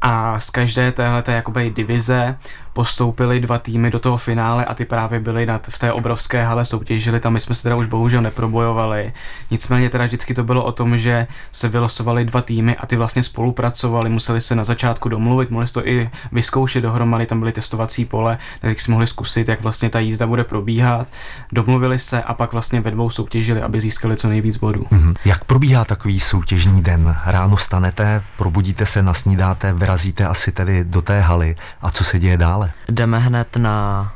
a 0.00 0.40
z 0.40 0.50
každé 0.50 0.92
téhleté 0.92 1.32
jakoby 1.32 1.70
divize 1.70 2.38
postoupili 2.74 3.40
dva 3.40 3.58
týmy 3.58 3.90
do 3.90 3.98
toho 3.98 4.16
finále 4.16 4.64
a 4.64 4.74
ty 4.74 4.84
právě 4.84 5.20
byly 5.20 5.46
nad, 5.46 5.66
v 5.66 5.78
té 5.78 5.92
obrovské 5.92 6.44
hale 6.44 6.64
soutěžili, 6.64 7.20
tam 7.20 7.32
my 7.32 7.40
jsme 7.40 7.54
se 7.54 7.62
teda 7.62 7.76
už 7.76 7.86
bohužel 7.86 8.22
neprobojovali. 8.22 9.12
Nicméně 9.50 9.90
teda 9.90 10.04
vždycky 10.04 10.34
to 10.34 10.44
bylo 10.44 10.64
o 10.64 10.72
tom, 10.72 10.96
že 10.96 11.26
se 11.52 11.68
vylosovali 11.68 12.24
dva 12.24 12.42
týmy 12.42 12.76
a 12.76 12.86
ty 12.86 12.96
vlastně 12.96 13.22
spolupracovali, 13.22 14.10
museli 14.10 14.40
se 14.40 14.54
na 14.54 14.64
začátku 14.64 15.08
domluvit, 15.08 15.50
mohli 15.50 15.66
to 15.66 15.88
i 15.88 16.10
vyzkoušet 16.32 16.82
dohromady, 16.82 17.26
tam 17.26 17.40
byly 17.40 17.52
testovací 17.52 18.04
pole, 18.04 18.38
tak 18.60 18.80
si 18.80 18.90
mohli 18.90 19.06
zkusit, 19.06 19.48
jak 19.48 19.60
vlastně 19.60 19.90
ta 19.90 20.00
jízda 20.00 20.26
bude 20.26 20.44
probíhat. 20.44 21.08
Domluvili 21.52 21.98
se 21.98 22.22
a 22.22 22.34
pak 22.34 22.52
vlastně 22.52 22.80
ve 22.80 22.90
dvou 22.90 23.10
soutěžili, 23.10 23.62
aby 23.62 23.80
získali 23.80 24.16
co 24.16 24.28
nejvíc 24.28 24.56
bodů. 24.56 24.86
Mhm. 24.90 25.14
Jak 25.24 25.44
probíhá 25.44 25.84
takový 25.84 26.20
soutěžní 26.20 26.82
den? 26.82 27.16
Ráno 27.26 27.56
vstanete, 27.56 28.22
probudíte 28.36 28.86
se, 28.86 29.02
nasnídáte, 29.02 29.72
vyrazíte 29.72 30.26
asi 30.26 30.52
tedy 30.52 30.84
do 30.84 31.02
té 31.02 31.20
haly 31.20 31.56
a 31.82 31.90
co 31.90 32.04
se 32.04 32.18
děje 32.18 32.36
dále? 32.36 32.63
Jdeme 32.88 33.18
hned 33.18 33.56
na 33.56 34.12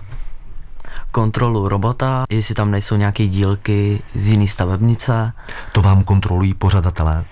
kontrolu 1.12 1.68
robota, 1.68 2.24
jestli 2.30 2.54
tam 2.54 2.70
nejsou 2.70 2.96
nějaké 2.96 3.26
dílky 3.26 4.02
z 4.14 4.26
jiné 4.28 4.48
stavebnice. 4.48 5.32
To 5.72 5.82
vám 5.82 6.04
kontrolují 6.04 6.54
pořadatelé, 6.54 7.24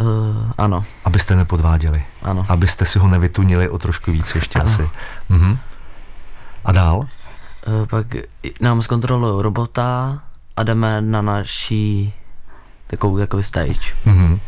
Uh, 0.00 0.50
ano, 0.58 0.84
abyste 1.04 1.36
nepodváděli. 1.36 2.04
ano. 2.22 2.46
Abyste 2.48 2.84
si 2.84 2.98
ho 2.98 3.08
nevytunili 3.08 3.68
o 3.68 3.78
trošku 3.78 4.12
víc 4.12 4.34
ještě 4.34 4.58
Ano. 4.58 4.70
asi. 4.70 4.90
Mhm. 5.28 5.58
A 6.64 6.72
dál? 6.72 6.98
Uh, 6.98 7.86
pak 7.90 8.06
nám 8.60 8.82
zkontrolují 8.82 9.42
robota 9.42 10.18
a 10.56 10.62
jdeme 10.62 11.00
na 11.00 11.22
naší 11.22 12.12
takovou 12.86 13.18
jako 13.18 13.42
stage. 13.42 13.94
Mhm. 14.04 14.40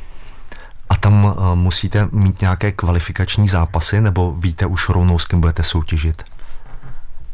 A 0.91 0.97
tam 0.97 1.25
uh, 1.25 1.55
musíte 1.55 2.09
mít 2.13 2.41
nějaké 2.41 2.73
kvalifikační 2.73 3.49
zápasy, 3.49 4.01
nebo 4.01 4.33
víte 4.33 4.67
už 4.67 4.89
rovnou, 4.89 5.19
s 5.19 5.27
kým 5.27 5.41
budete 5.41 5.63
soutěžit? 5.63 6.23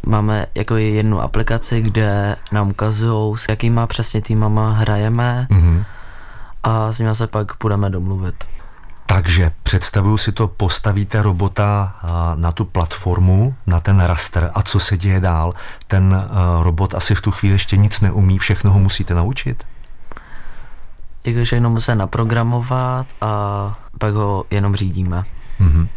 Máme 0.07 0.47
jako 0.55 0.77
jednu 0.77 1.21
aplikaci, 1.21 1.83
kde 1.83 2.37
nám 2.53 2.69
ukazují, 2.71 3.39
s 3.39 3.49
jakýma 3.49 3.87
přesně 3.87 4.23
týmama 4.23 4.71
hrajeme 4.73 5.47
Mhm. 5.51 5.85
a 6.63 6.93
s 6.93 6.99
nimi 6.99 7.15
se 7.15 7.27
pak 7.27 7.53
budeme 7.63 7.91
domluvit. 7.91 8.35
Takže 9.07 9.53
představuju 9.63 10.17
si 10.17 10.33
to, 10.33 10.49
postavíte 10.49 11.23
robota 11.23 11.95
a, 12.03 12.33
na 12.39 12.53
tu 12.53 12.65
platformu, 12.65 13.55
na 13.67 13.81
ten 13.81 14.01
raster 14.01 14.51
a 14.55 14.63
co 14.63 14.81
se 14.81 14.97
děje 14.97 15.21
dál. 15.21 15.55
Ten 15.87 16.15
a, 16.15 16.29
robot 16.63 16.95
asi 16.95 17.15
v 17.15 17.21
tu 17.21 17.31
chvíli 17.31 17.55
ještě 17.55 17.77
nic 17.77 18.01
neumí, 18.01 18.39
všechno 18.39 18.71
ho 18.73 18.79
musíte 18.79 19.15
naučit. 19.15 19.65
Jako 21.25 21.45
všechno 21.45 21.71
musí 21.71 21.93
naprogramovat 21.95 23.07
a 23.21 23.29
pak 23.99 24.15
ho 24.15 24.45
jenom 24.51 24.77
řídíme. 24.77 25.25
Mhm. 25.59 25.89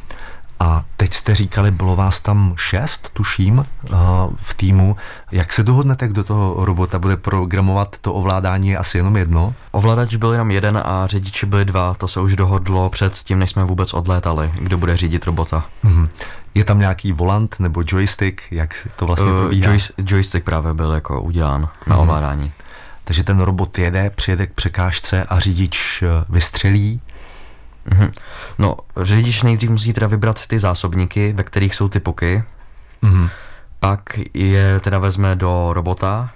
A 0.60 0.84
teď 0.98 1.14
jste 1.14 1.36
říkali, 1.36 1.72
bylo 1.72 1.96
vás 1.96 2.20
tam 2.22 2.54
šest, 2.58 3.10
tuším, 3.14 3.66
a, 3.94 4.28
v 4.36 4.54
týmu. 4.54 4.96
Jak 5.32 5.54
se 5.54 5.64
dohodnete, 5.64 6.08
kdo 6.08 6.24
toho 6.24 6.56
robota 6.66 7.00
bude 7.00 7.18
programovat? 7.18 7.96
To 8.02 8.14
ovládání 8.14 8.70
je 8.70 8.78
asi 8.78 8.98
jenom 8.98 9.18
jedno. 9.18 9.54
Ovladač 9.72 10.16
byl 10.16 10.32
jenom 10.32 10.52
jeden 10.52 10.82
a 10.86 11.08
řidiči 11.08 11.46
byli 11.46 11.66
dva, 11.66 11.94
to 11.94 12.08
se 12.08 12.20
už 12.22 12.36
dohodlo 12.36 12.90
před 12.90 13.14
tím, 13.16 13.40
než 13.40 13.52
jsme 13.52 13.64
vůbec 13.64 13.94
odlétali, 13.94 14.52
kdo 14.60 14.78
bude 14.78 14.98
řídit 14.98 15.26
robota. 15.26 15.66
Mhm. 15.84 16.08
Je 16.56 16.64
tam 16.64 16.80
nějaký 16.80 17.12
volant 17.12 17.56
nebo 17.60 17.84
joystick, 17.88 18.42
jak 18.52 18.88
to 18.96 19.06
vlastně 19.06 19.32
Uh, 19.32 19.40
probíhá? 19.40 19.74
joys- 19.74 19.92
joystick 19.98 20.46
právě 20.46 20.74
byl 20.74 20.92
jako 20.92 21.22
udělán 21.22 21.62
na 21.88 21.96
Mhm. 21.96 22.00
ovládání. 22.00 22.52
Takže 23.08 23.24
ten 23.24 23.40
robot 23.40 23.78
jede, 23.80 24.10
přijede 24.10 24.48
k 24.48 24.54
překážce 24.54 25.24
a 25.24 25.40
řidič 25.40 26.04
eh, 26.04 26.26
vystřelí. 26.30 27.02
Mhm. 27.86 28.12
No, 28.60 28.76
řidič 29.02 29.44
nejdřív 29.44 29.70
musí 29.70 29.94
teda 29.94 30.08
vybrat 30.08 30.48
ty 30.48 30.60
zásobníky, 30.60 31.34
ve 31.34 31.44
kterých 31.44 31.76
jsou 31.76 31.88
ty 31.90 32.00
puky, 32.00 32.44
Mhm. 33.02 33.30
pak 33.80 34.02
je 34.34 34.80
teda 34.80 35.00
vezme 35.00 35.36
do 35.36 35.70
robota 35.74 36.30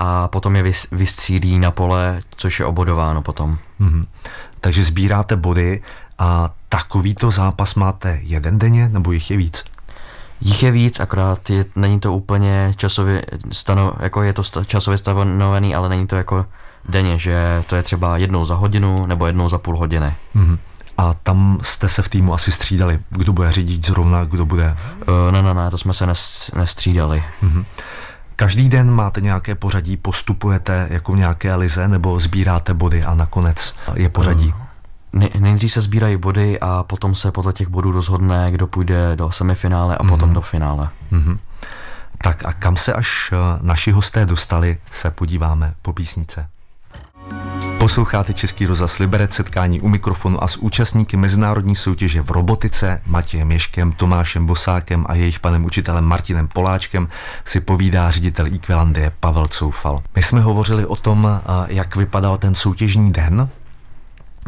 a 0.00 0.28
potom 0.28 0.56
je 0.56 0.62
vys- 0.62 0.86
vystřílí 0.92 1.58
na 1.58 1.70
pole, 1.70 2.20
což 2.36 2.60
je 2.60 2.66
obodováno 2.66 3.22
potom. 3.22 3.58
Mhm. 3.78 4.06
Takže 4.60 4.84
sbíráte 4.84 5.36
body 5.36 5.82
a 6.18 6.50
takovýto 6.68 7.30
zápas 7.30 7.74
máte 7.74 8.18
jeden 8.22 8.58
denně, 8.58 8.88
nebo 8.88 9.12
jich 9.12 9.30
je 9.30 9.36
víc? 9.36 9.64
Jich 10.40 10.62
je 10.62 10.70
víc, 10.70 11.00
akorát 11.00 11.50
je, 11.50 11.64
není 11.76 12.00
to 12.00 12.12
úplně 12.12 12.74
časově 12.76 13.22
stano, 13.52 13.92
jako 14.00 14.22
je 14.22 14.32
to 14.32 14.44
sta, 14.44 14.64
časově 14.64 14.98
stanovený, 14.98 15.74
ale 15.74 15.88
není 15.88 16.06
to 16.06 16.16
jako 16.16 16.46
denně, 16.88 17.18
že 17.18 17.64
to 17.66 17.76
je 17.76 17.82
třeba 17.82 18.16
jednou 18.16 18.44
za 18.44 18.54
hodinu 18.54 19.06
nebo 19.06 19.26
jednou 19.26 19.48
za 19.48 19.58
půl 19.58 19.78
hodiny. 19.78 20.14
Mhm. 20.34 20.58
A 20.98 21.14
tam 21.14 21.58
jste 21.62 21.88
se 21.88 22.02
v 22.02 22.08
týmu 22.08 22.34
asi 22.34 22.52
střídali, 22.52 22.98
kdo 23.10 23.32
bude 23.32 23.52
řídit 23.52 23.86
zrovna, 23.86 24.24
kdo 24.24 24.46
bude... 24.46 24.76
Uh, 25.08 25.32
ne, 25.32 25.42
ne, 25.42 25.54
ne, 25.54 25.70
to 25.70 25.78
jsme 25.78 25.94
se 25.94 26.06
nes, 26.06 26.50
nestřídali. 26.56 27.24
Mhm. 27.42 27.64
Každý 28.36 28.68
den 28.68 28.90
máte 28.90 29.20
nějaké 29.20 29.54
pořadí, 29.54 29.96
postupujete 29.96 30.86
jako 30.90 31.12
v 31.12 31.16
nějaké 31.16 31.54
lize, 31.54 31.88
nebo 31.88 32.20
sbíráte 32.20 32.74
body 32.74 33.04
a 33.04 33.14
nakonec 33.14 33.74
je 33.94 34.08
pořadí. 34.08 34.46
Ne, 34.46 34.67
nejdřív 35.38 35.72
se 35.72 35.80
sbírají 35.80 36.16
body 36.16 36.60
a 36.60 36.82
potom 36.82 37.14
se 37.14 37.32
podle 37.32 37.52
těch 37.52 37.68
bodů 37.68 37.92
rozhodne, 37.92 38.50
kdo 38.50 38.66
půjde 38.66 39.16
do 39.16 39.30
semifinále 39.30 39.96
a 39.96 40.04
potom 40.04 40.32
do 40.32 40.40
finále. 40.40 40.88
Mhm. 41.10 41.38
Tak 42.22 42.44
a 42.44 42.52
kam 42.52 42.76
se 42.76 42.92
až 42.92 43.30
eh, 43.32 43.58
naši 43.62 43.90
hosté 43.90 44.26
dostali, 44.26 44.78
se 44.90 45.10
podíváme 45.10 45.74
po 45.82 45.92
písnice. 45.92 46.48
Posloucháte 47.78 48.32
Český 48.32 48.66
rozhlas 48.66 48.98
Liberec, 48.98 49.32
setkání 49.32 49.80
u 49.80 49.88
mikrofonu 49.88 50.42
a 50.42 50.46
s 50.46 50.56
účastníky 50.56 51.16
mezinárodní 51.16 51.76
soutěže 51.76 52.22
v 52.22 52.30
robotice 52.30 53.02
Matějem 53.06 53.52
Ješkem, 53.52 53.92
Tomášem 53.92 54.46
Bosákem 54.46 55.06
a 55.08 55.14
jejich 55.14 55.40
panem 55.40 55.64
učitelem 55.64 56.04
Martinem 56.04 56.48
Poláčkem 56.48 57.08
si 57.44 57.60
povídá 57.60 58.10
ředitel 58.10 58.46
Equilandie 58.46 59.12
Pavel 59.20 59.46
Coufal. 59.46 60.02
My 60.16 60.22
jsme 60.22 60.40
hovořili 60.40 60.86
o 60.86 60.96
tom, 60.96 61.28
eh, 61.28 61.66
jak 61.68 61.96
vypadal 61.96 62.38
ten 62.38 62.54
soutěžní 62.54 63.12
den, 63.12 63.48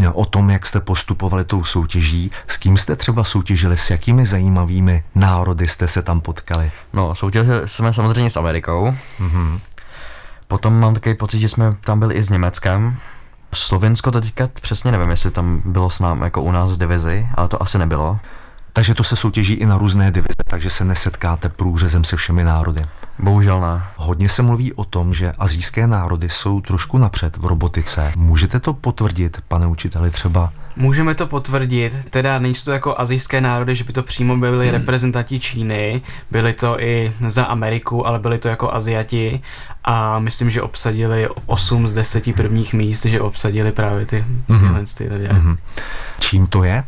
o 0.09 0.25
tom, 0.25 0.51
jak 0.51 0.67
jste 0.67 0.81
postupovali 0.81 1.45
tou 1.45 1.65
soutěží, 1.65 2.31
s 2.49 2.57
kým 2.57 2.77
jste 2.77 2.97
třeba 2.97 3.25
soutěžili, 3.25 3.77
s 3.77 3.91
jakými 3.91 4.27
zajímavými 4.27 5.05
národy 5.15 5.69
jste 5.69 5.89
se 5.89 6.03
tam 6.03 6.21
potkali. 6.21 6.71
No, 6.93 7.15
soutěžili 7.15 7.69
jsme 7.69 7.93
samozřejmě 7.93 8.31
s 8.31 8.37
Amerikou. 8.37 8.95
Mhm. 9.19 9.61
Potom 10.49 10.81
mám 10.81 10.95
takový 10.95 11.15
pocit, 11.15 11.41
že 11.41 11.49
jsme 11.49 11.77
tam 11.81 11.99
byli 11.99 12.15
i 12.15 12.23
s 12.23 12.31
Německem. 12.31 12.97
Slovensko 13.55 14.11
to 14.11 14.21
teďka 14.21 14.49
přesně 14.61 14.93
nevím, 14.93 15.11
jestli 15.11 15.31
tam 15.31 15.63
bylo 15.65 15.91
s 15.91 16.01
námi 16.01 16.25
jako 16.25 16.43
u 16.43 16.53
nás 16.53 16.73
v 16.73 16.79
divizi, 16.79 17.29
ale 17.35 17.49
to 17.49 17.63
asi 17.63 17.79
nebylo. 17.79 18.19
Takže 18.73 18.95
to 18.95 19.05
se 19.05 19.17
soutěží 19.17 19.55
i 19.55 19.67
na 19.67 19.79
různé 19.79 20.11
divize, 20.11 20.43
takže 20.47 20.71
se 20.71 20.85
nesetkáte 20.85 21.49
průřezem 21.49 22.05
se 22.05 22.17
všemi 22.17 22.45
národy. 22.45 22.87
Bohužel 23.23 23.61
ne. 23.61 23.83
Hodně 23.97 24.29
se 24.29 24.43
mluví 24.43 24.73
o 24.73 24.85
tom, 24.85 25.15
že 25.15 25.33
azijské 25.39 25.87
národy 25.87 26.29
jsou 26.29 26.61
trošku 26.61 26.99
napřed 26.99 27.37
v 27.37 27.45
robotice. 27.45 28.13
Můžete 28.17 28.61
to 28.61 28.75
potvrdit, 28.75 29.39
pane 29.49 29.67
učiteli, 29.67 30.11
třeba? 30.11 30.53
Můžeme 30.77 31.15
to 31.15 31.27
potvrdit, 31.27 31.93
teda 32.11 32.39
nejsou 32.39 32.65
to 32.65 32.73
jako 32.73 33.01
azijské 33.01 33.41
národy, 33.41 33.75
že 33.75 33.85
by 33.85 33.93
to 33.93 34.03
přímo 34.03 34.37
byli 34.37 34.71
reprezentanti 34.71 35.41
Číny, 35.41 36.03
byli 36.31 36.53
to 36.53 36.81
i 36.81 37.13
za 37.29 37.45
Ameriku, 37.45 38.07
ale 38.07 38.19
byli 38.19 38.39
to 38.39 38.49
jako 38.49 38.75
Aziati 38.75 39.41
a 39.85 40.19
myslím, 40.19 40.51
že 40.51 40.63
obsadili 40.63 41.29
8 41.47 41.89
z 41.89 41.95
10 41.95 42.35
prvních 42.35 42.75
míst, 42.75 43.05
že 43.05 43.21
obsadili 43.21 43.73
právě 43.73 44.07
ty, 44.07 44.25
tyhle 44.47 44.83
ty 44.97 45.09
lidé. 45.09 45.29
Mhm. 45.33 45.59
Čím 46.21 46.47
to 46.47 46.65
je? 46.65 46.85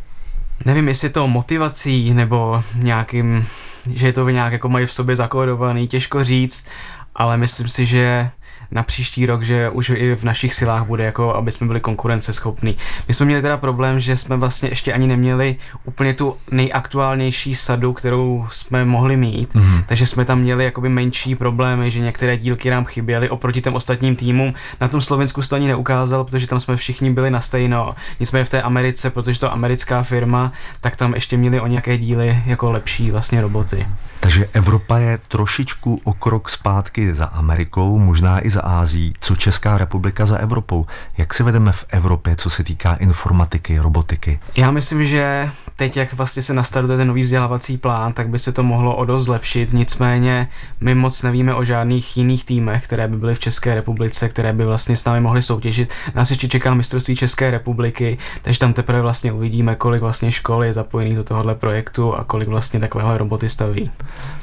Nevím, 0.65 0.89
jestli 0.89 1.07
je 1.07 1.11
to 1.11 1.29
motivací 1.29 2.15
nebo 2.15 2.63
nějakým, 2.75 3.47
že 3.91 4.07
je 4.07 4.13
to 4.13 4.29
nějak 4.29 4.53
jako 4.53 4.69
mají 4.69 4.87
v 4.87 4.93
sobě 4.93 5.17
zakódovaný, 5.17 5.89
těžko 5.89 6.25
říct, 6.25 6.67
ale 7.15 7.37
myslím 7.37 7.69
si, 7.69 7.87
že 7.87 8.31
na 8.73 8.83
příští 8.83 9.27
rok, 9.27 9.43
že 9.43 9.71
už 9.71 9.91
i 9.91 10.15
v 10.17 10.25
našich 10.25 10.55
silách 10.55 10.87
bude, 10.87 11.05
jako 11.05 11.35
aby 11.35 11.51
jsme 11.53 11.67
byli 11.67 11.81
konkurenceschopní. 11.81 12.77
My 13.09 13.15
jsme 13.15 13.27
měli 13.27 13.43
teda 13.43 13.57
problém, 13.57 14.01
že 14.01 14.17
jsme 14.17 14.37
vlastně 14.37 14.69
ještě 14.69 14.93
ani 14.93 15.07
neměli 15.07 15.57
úplně 15.85 16.15
tu 16.15 16.37
nejaktuálnější 16.51 17.55
sadu, 17.55 17.93
kterou 17.93 18.47
jsme 18.51 18.85
mohli 18.85 19.17
mít, 19.17 19.55
Mhm. 19.55 19.83
takže 19.87 20.07
jsme 20.07 20.25
tam 20.25 20.39
měli 20.39 20.65
jakoby 20.65 20.89
menší 20.89 21.35
problémy, 21.35 21.91
že 21.91 22.01
některé 22.01 22.37
dílky 22.37 22.71
nám 22.71 22.85
chyběly 22.85 23.31
oproti 23.31 23.61
těm 23.61 23.75
ostatním 23.75 24.17
týmům. 24.17 24.55
Na 24.81 24.89
tom 24.89 25.01
Slovensku 25.01 25.43
se 25.43 25.49
to 25.49 25.57
ani 25.57 25.69
neukázalo, 25.69 26.25
protože 26.25 26.47
tam 26.47 26.61
jsme 26.61 26.77
všichni 26.77 27.11
byli 27.11 27.31
na 27.31 27.41
stejno. 27.41 27.95
Nicméně 28.21 28.45
v 28.45 28.49
té 28.49 28.63
Americe, 28.63 29.11
protože 29.11 29.41
to 29.41 29.53
americká 29.53 30.03
firma, 30.03 30.53
tak 30.81 30.97
tam 30.97 31.15
ještě 31.15 31.37
měli 31.37 31.61
o 31.61 31.67
nějaké 31.67 31.99
díly 31.99 32.39
jako 32.47 32.71
lepší 32.73 33.11
vlastně 33.11 33.41
roboty. 33.41 33.87
Takže 34.21 34.47
Evropa 34.53 34.99
je 34.99 35.19
trošičku 35.29 36.01
o 36.05 36.13
krok 36.13 36.49
zpátky 36.49 37.15
za 37.15 37.27
Amerikou, 37.27 37.99
možná 37.99 38.47
i 38.47 38.51
za 38.51 38.62
Ázií. 38.63 39.15
Co 39.21 39.37
Česká 39.37 39.79
republika 39.79 40.27
za 40.27 40.37
Evropou? 40.37 40.87
Jak 41.19 41.35
si 41.35 41.43
vedeme 41.43 41.73
v 41.73 41.85
Evropě, 41.89 42.37
co 42.37 42.51
se 42.51 42.65
týká 42.65 42.95
informatiky, 42.95 43.79
robotiky? 43.79 44.41
Já 44.57 44.71
myslím, 44.71 45.05
že 45.05 45.51
teď, 45.77 45.97
jak 45.97 46.13
vlastně 46.13 46.43
se 46.43 46.55
nastartuje 46.55 46.99
ten 46.99 47.09
nový 47.09 47.23
vzdělávací 47.23 47.79
plán, 47.79 48.13
tak 48.13 48.29
by 48.29 48.39
se 48.39 48.53
to 48.53 48.63
mohlo 48.63 48.97
o 48.97 49.05
dost 49.05 49.25
zlepšit. 49.25 49.73
Nicméně 49.73 50.49
my 50.81 50.95
moc 50.95 51.23
nevíme 51.23 51.55
o 51.55 51.65
žádných 51.65 52.17
jiných 52.17 52.45
týmech, 52.45 52.85
které 52.85 53.09
by 53.09 53.17
byly 53.17 53.35
v 53.35 53.39
České 53.39 53.75
republice, 53.75 54.29
které 54.29 54.53
by 54.53 54.65
vlastně 54.65 54.97
s 54.97 55.05
námi 55.05 55.21
mohly 55.21 55.43
soutěžit. 55.43 55.93
Nás 56.15 56.31
ještě 56.31 56.49
čeká 56.49 56.75
mistrovství 56.75 57.17
České 57.17 57.51
republiky, 57.51 58.19
takže 58.43 58.61
tam 58.61 58.73
teprve 58.73 59.03
vlastně 59.03 59.33
uvidíme, 59.33 59.75
kolik 59.75 60.01
vlastně 60.01 60.33
škol 60.33 60.65
je 60.65 60.73
zapojených 60.73 61.17
do 61.17 61.25
tohohle 61.25 61.55
projektu 61.55 62.15
a 62.15 62.25
kolik 62.25 62.49
vlastně 62.49 62.81
takovéhle 62.81 63.19
roboty 63.19 63.49
staví. 63.49 63.91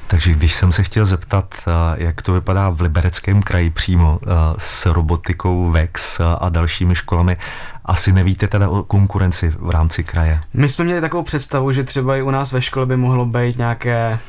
Takže 0.07 0.33
když 0.33 0.53
jsem 0.53 0.71
se 0.71 0.83
chtěl 0.83 1.05
zeptat, 1.05 1.55
eh, 1.67 1.71
jak 1.95 2.21
to 2.21 2.33
vypadá 2.33 2.69
v 2.69 2.81
Libereckém 2.81 3.41
kraji 3.41 3.69
přímo 3.69 4.08
eh, 4.21 4.27
s 4.57 4.85
robotikou 4.85 5.71
VEX 5.71 6.21
a 6.39 6.49
dalšími 6.49 6.95
školami, 6.95 7.37
asi 7.85 8.11
nevíte 8.13 8.47
teda 8.47 8.69
o 8.69 8.83
konkurenci 8.83 9.53
v 9.59 9.69
rámci 9.69 10.03
kraje. 10.03 10.41
My 10.53 10.69
jsme 10.69 10.85
měli 10.85 11.01
takovou 11.01 11.23
představu, 11.23 11.71
že 11.71 11.83
třeba 11.83 12.15
i 12.15 12.21
u 12.21 12.31
nás 12.31 12.51
ve 12.51 12.61
škole 12.61 12.85
by 12.85 12.97
mohlo 12.97 13.25
být 13.25 13.57
nějaké 13.57 14.19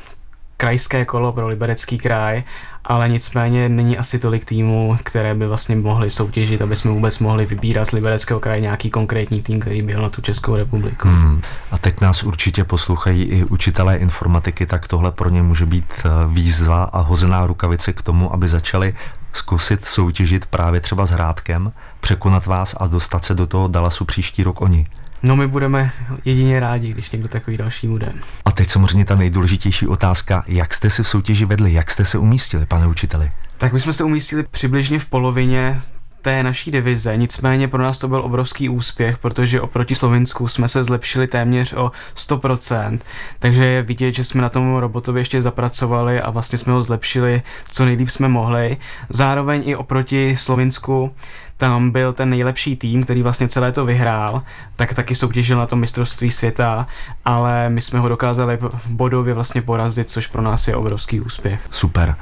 krajské 0.61 1.05
kolo 1.05 1.31
pro 1.31 1.47
liberecký 1.47 1.97
kraj, 1.97 2.43
ale 2.85 3.09
nicméně 3.09 3.69
není 3.69 3.97
asi 3.97 4.19
tolik 4.19 4.45
týmů, 4.45 4.97
které 5.03 5.35
by 5.35 5.47
vlastně 5.47 5.75
mohly 5.75 6.09
soutěžit, 6.09 6.61
aby 6.61 6.75
jsme 6.75 6.91
vůbec 6.91 7.19
mohli 7.19 7.45
vybírat 7.45 7.85
z 7.85 7.91
libereckého 7.91 8.39
kraje 8.39 8.61
nějaký 8.61 8.89
konkrétní 8.89 9.41
tým, 9.41 9.59
který 9.59 9.81
byl 9.81 10.01
na 10.01 10.09
tu 10.09 10.21
Českou 10.21 10.55
republiku. 10.55 11.07
Hmm. 11.07 11.41
A 11.71 11.77
teď 11.77 12.01
nás 12.01 12.23
určitě 12.23 12.63
poslouchají 12.63 13.23
i 13.23 13.43
učitelé 13.45 13.97
informatiky, 13.97 14.65
tak 14.65 14.87
tohle 14.87 15.11
pro 15.11 15.29
ně 15.29 15.41
může 15.41 15.65
být 15.65 15.93
eh, 16.05 16.09
výzva 16.27 16.83
a 16.83 16.99
hozená 16.99 17.45
rukavice 17.45 17.93
k 17.93 18.01
tomu, 18.01 18.33
aby 18.33 18.47
začali 18.47 18.93
zkusit 19.33 19.85
soutěžit 19.85 20.45
právě 20.45 20.81
třeba 20.81 21.05
s 21.05 21.11
Hrádkem, 21.11 21.71
překonat 21.99 22.45
vás 22.45 22.75
a 22.79 22.87
dostat 22.87 23.25
se 23.25 23.33
do 23.33 23.47
toho 23.47 23.67
Dallasu 23.67 24.05
příští 24.05 24.43
rok 24.43 24.61
oni. 24.61 24.87
No 25.23 25.35
my 25.35 25.47
budeme 25.47 25.91
jedině 26.25 26.59
rádi, 26.59 26.93
když 26.93 27.11
někdo 27.11 27.27
takový 27.27 27.57
další 27.57 27.87
bude. 27.87 28.13
A 28.45 28.51
teď 28.51 28.69
samozřejmě 28.69 29.05
ta 29.05 29.15
nejdůležitější 29.15 29.87
otázka, 29.87 30.43
jak 30.47 30.73
jste 30.73 30.89
se 30.89 31.03
v 31.03 31.07
soutěži 31.07 31.45
vedli, 31.45 31.73
jak 31.73 31.91
jste 31.91 32.05
se 32.05 32.17
umístili, 32.17 32.65
pane 32.65 32.87
učiteli? 32.87 33.31
Tak 33.57 33.73
my 33.73 33.79
jsme 33.79 33.93
se 33.93 34.03
umístili 34.03 34.43
přibližně 34.43 34.99
v 34.99 35.05
polovině 35.05 35.81
té 36.21 36.43
naší 36.43 36.71
divize. 36.71 37.17
Nicméně 37.17 37.67
pro 37.67 37.83
nás 37.83 37.99
to 37.99 38.07
byl 38.07 38.21
obrovský 38.21 38.69
úspěch, 38.69 39.17
protože 39.17 39.61
oproti 39.61 39.95
Slovinsku 39.95 40.47
jsme 40.47 40.67
se 40.67 40.83
zlepšili 40.83 41.27
téměř 41.27 41.73
o 41.73 41.91
100%. 42.15 42.99
Takže 43.39 43.65
je 43.65 43.81
vidět, 43.81 44.11
že 44.11 44.23
jsme 44.23 44.41
na 44.41 44.49
tom 44.49 44.75
robotově 44.75 45.21
ještě 45.21 45.41
zapracovali 45.41 46.21
a 46.21 46.29
vlastně 46.29 46.57
jsme 46.57 46.73
ho 46.73 46.81
zlepšili, 46.81 47.41
co 47.71 47.85
nejlíp 47.85 48.09
jsme 48.09 48.27
mohli. 48.27 48.77
Zároveň 49.09 49.63
i 49.65 49.75
oproti 49.75 50.35
Slovinsku 50.37 51.11
tam 51.57 51.91
byl 51.91 52.13
ten 52.13 52.29
nejlepší 52.29 52.75
tým, 52.75 53.03
který 53.03 53.21
vlastně 53.23 53.47
celé 53.47 53.71
to 53.71 53.85
vyhrál, 53.85 54.41
tak 54.75 54.93
taky 54.93 55.15
soutěžil 55.15 55.57
na 55.57 55.65
tom 55.67 55.79
mistrovství 55.79 56.31
světa, 56.31 56.87
ale 57.25 57.69
my 57.69 57.81
jsme 57.81 57.99
ho 57.99 58.09
dokázali 58.09 58.59
bodově 58.85 59.33
vlastně 59.33 59.61
porazit, 59.61 60.09
což 60.09 60.27
pro 60.27 60.41
nás 60.41 60.67
je 60.67 60.75
obrovský 60.75 61.21
úspěch. 61.21 61.67
Super. 61.71 62.15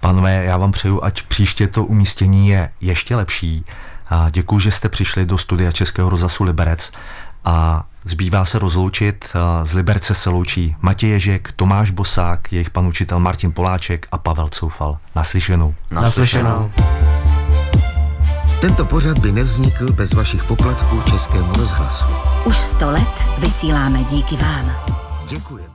Pánové, 0.00 0.44
já 0.44 0.56
vám 0.56 0.72
přeju, 0.72 1.04
ať 1.04 1.22
příště 1.22 1.66
to 1.66 1.84
umístění 1.84 2.48
je 2.48 2.70
ještě 2.80 3.16
lepší. 3.16 3.64
A 4.10 4.30
děkuji, 4.30 4.58
že 4.58 4.70
jste 4.70 4.88
přišli 4.88 5.26
do 5.26 5.38
studia 5.38 5.72
Českého 5.72 6.10
rozhlasu 6.10 6.44
Liberec 6.44 6.92
a 7.44 7.84
zbývá 8.04 8.44
se 8.44 8.58
rozloučit. 8.58 9.32
Z 9.62 9.74
Liberce 9.74 10.14
se 10.14 10.30
loučí 10.30 10.76
Matěj 10.80 11.10
Ježek, 11.10 11.52
Tomáš 11.52 11.90
Bosák, 11.90 12.52
jejich 12.52 12.70
pan 12.70 12.86
učitel 12.86 13.20
Martin 13.20 13.52
Poláček 13.52 14.06
a 14.12 14.18
Pavel 14.18 14.48
Coufal. 14.48 14.98
Naslyšenou. 15.14 15.74
Naslyšenou. 15.90 16.70
Tento 18.60 18.84
pořad 18.84 19.18
by 19.18 19.32
nevznikl 19.32 19.92
bez 19.92 20.12
vašich 20.14 20.44
poplatků 20.44 21.02
Českému 21.10 21.52
rozhlasu. 21.52 22.08
Už 22.44 22.56
sto 22.56 22.90
let 22.90 23.28
vysíláme 23.38 24.04
díky 24.04 24.36
vám. 24.36 24.72
Děkujeme. 25.28 25.67